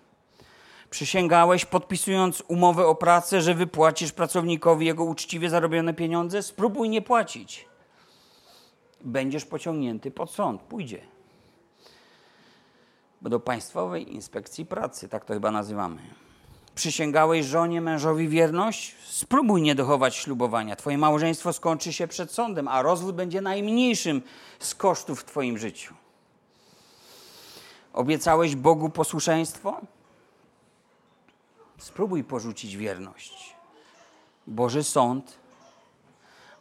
[0.90, 6.42] Przysięgałeś, podpisując umowę o pracę, że wypłacisz pracownikowi jego uczciwie zarobione pieniądze?
[6.42, 7.68] Spróbuj nie płacić.
[9.04, 10.62] będziesz pociągnięty pod sąd.
[10.62, 11.00] Pójdzie.
[13.22, 15.98] Do Państwowej Inspekcji Pracy, tak to chyba nazywamy.
[16.74, 18.94] Przysięgałeś żonie, mężowi wierność?
[19.04, 20.76] Spróbuj nie dochować ślubowania.
[20.76, 24.22] Twoje małżeństwo skończy się przed sądem, a rozwód będzie najmniejszym
[24.58, 25.94] z kosztów w Twoim życiu.
[27.92, 29.80] Obiecałeś Bogu posłuszeństwo?
[31.78, 33.56] Spróbuj porzucić wierność.
[34.46, 35.38] Boży sąd,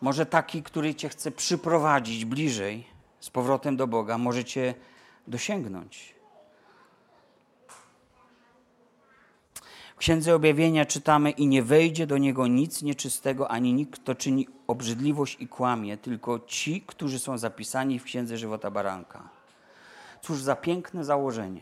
[0.02, 2.88] może taki, który Cię chce przyprowadzić bliżej
[3.20, 4.74] z powrotem do Boga, może Cię
[5.28, 6.16] dosięgnąć.
[9.96, 14.48] W Księdze Objawienia czytamy i nie wejdzie do niego nic nieczystego, ani nikt, kto czyni
[14.68, 19.37] obrzydliwość i kłamie, tylko ci, którzy są zapisani w Księdze Żywota Baranka.
[20.22, 21.62] Cóż za piękne założenie.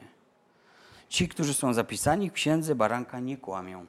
[1.09, 3.85] Ci, którzy są zapisani w Księdze Baranka nie kłamią.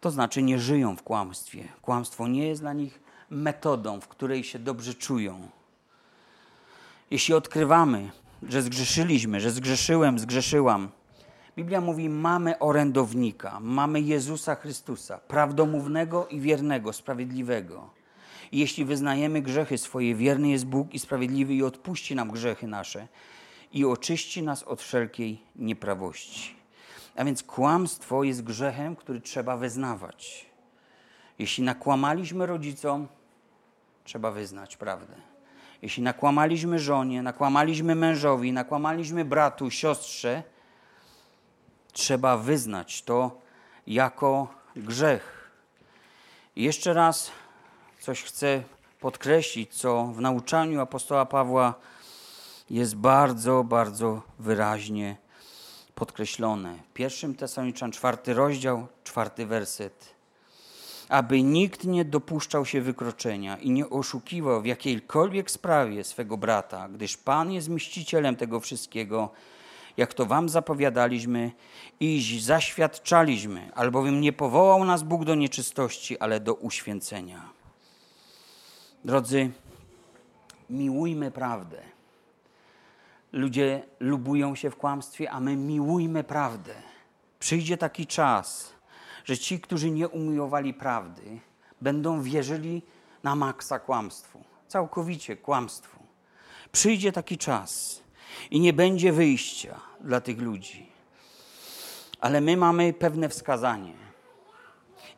[0.00, 1.68] To znaczy nie żyją w kłamstwie.
[1.82, 3.00] Kłamstwo nie jest dla nich
[3.30, 5.48] metodą, w której się dobrze czują.
[7.10, 8.10] Jeśli odkrywamy,
[8.42, 10.88] że zgrzeszyliśmy, że zgrzeszyłem, zgrzeszyłam.
[11.56, 17.90] Biblia mówi: mamy orędownika, mamy Jezusa Chrystusa, prawdomównego i wiernego, sprawiedliwego.
[18.52, 23.08] Jeśli wyznajemy grzechy swoje, wierny jest Bóg i sprawiedliwy i odpuści nam grzechy nasze
[23.72, 26.54] i oczyści nas od wszelkiej nieprawości.
[27.16, 30.46] A więc kłamstwo jest grzechem, który trzeba wyznawać.
[31.38, 33.08] Jeśli nakłamaliśmy rodzicom,
[34.04, 35.14] trzeba wyznać prawdę.
[35.82, 40.42] Jeśli nakłamaliśmy żonie, nakłamaliśmy mężowi, nakłamaliśmy bratu, siostrze,
[41.92, 43.40] trzeba wyznać to
[43.86, 45.50] jako grzech.
[46.56, 47.30] Jeszcze raz
[48.08, 48.62] coś chcę
[49.00, 51.74] podkreślić, co w nauczaniu apostoła Pawła
[52.70, 55.16] jest bardzo, bardzo wyraźnie
[55.94, 56.78] podkreślone.
[56.90, 60.14] W pierwszym Tesaloniczan, czwarty rozdział, czwarty werset
[61.08, 67.16] aby nikt nie dopuszczał się wykroczenia i nie oszukiwał w jakiejkolwiek sprawie swego brata, gdyż
[67.16, 69.30] Pan jest mścicielem tego wszystkiego,
[69.96, 71.52] jak to wam zapowiadaliśmy
[72.00, 77.57] i zaświadczaliśmy, albowiem nie powołał nas Bóg do nieczystości, ale do uświęcenia.
[79.04, 79.50] Drodzy,
[80.70, 81.82] miłujmy prawdę.
[83.32, 86.74] Ludzie lubują się w kłamstwie, a my miłujmy prawdę.
[87.38, 88.72] Przyjdzie taki czas,
[89.24, 91.40] że ci, którzy nie umiłowali prawdy,
[91.80, 92.82] będą wierzyli
[93.22, 95.98] na maksa kłamstwu, całkowicie kłamstwu.
[96.72, 98.02] Przyjdzie taki czas
[98.50, 100.86] i nie będzie wyjścia dla tych ludzi.
[102.20, 103.94] Ale my mamy pewne wskazanie.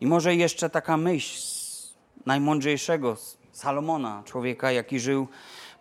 [0.01, 1.95] I może jeszcze taka myśl z
[2.27, 3.17] najmądrzejszego
[3.61, 5.29] Salomona, człowieka, jaki żył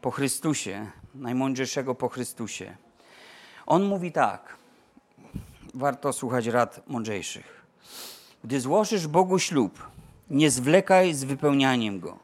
[0.02, 2.76] po Chrystusie, najmądrzejszego po Chrystusie.
[3.66, 4.58] On mówi tak:
[5.74, 7.66] warto słuchać rad mądrzejszych.
[8.44, 9.88] Gdy złożysz Bogu ślub,
[10.30, 12.20] nie zwlekaj z wypełnianiem go,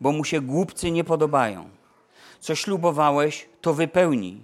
[0.00, 1.70] bo mu się głupcy nie podobają.
[2.40, 4.40] Co ślubowałeś, to wypełnij.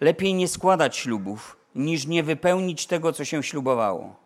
[0.00, 4.23] Lepiej nie składać ślubów, niż nie wypełnić tego, co się ślubowało.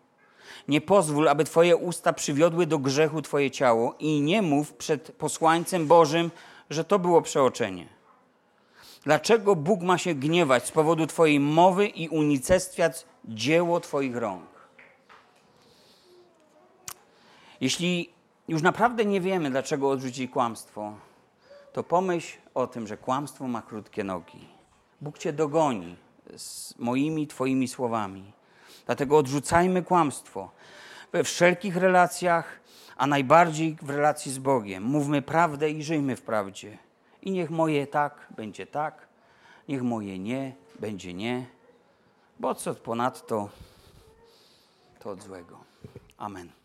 [0.69, 5.87] Nie pozwól, aby Twoje usta przywiodły do grzechu Twoje ciało i nie mów przed posłańcem
[5.87, 6.31] Bożym,
[6.69, 7.87] że to było przeoczenie.
[9.03, 14.49] Dlaczego Bóg ma się gniewać z powodu Twojej mowy i unicestwiać dzieło Twoich rąk?
[17.61, 18.09] Jeśli
[18.47, 20.93] już naprawdę nie wiemy, dlaczego odrzucić kłamstwo,
[21.73, 24.47] to pomyśl o tym, że kłamstwo ma krótkie nogi.
[25.01, 25.95] Bóg cię dogoni
[26.37, 28.31] z moimi, Twoimi słowami.
[28.85, 30.49] Dlatego odrzucajmy kłamstwo
[31.11, 32.59] we wszelkich relacjach,
[32.97, 34.83] a najbardziej w relacji z Bogiem.
[34.83, 36.77] Mówmy prawdę i żyjmy w prawdzie.
[37.21, 39.07] I niech moje tak będzie tak,
[39.67, 41.45] niech moje nie będzie nie,
[42.39, 43.49] bo co ponadto
[44.99, 45.59] to od złego.
[46.17, 46.58] Amen.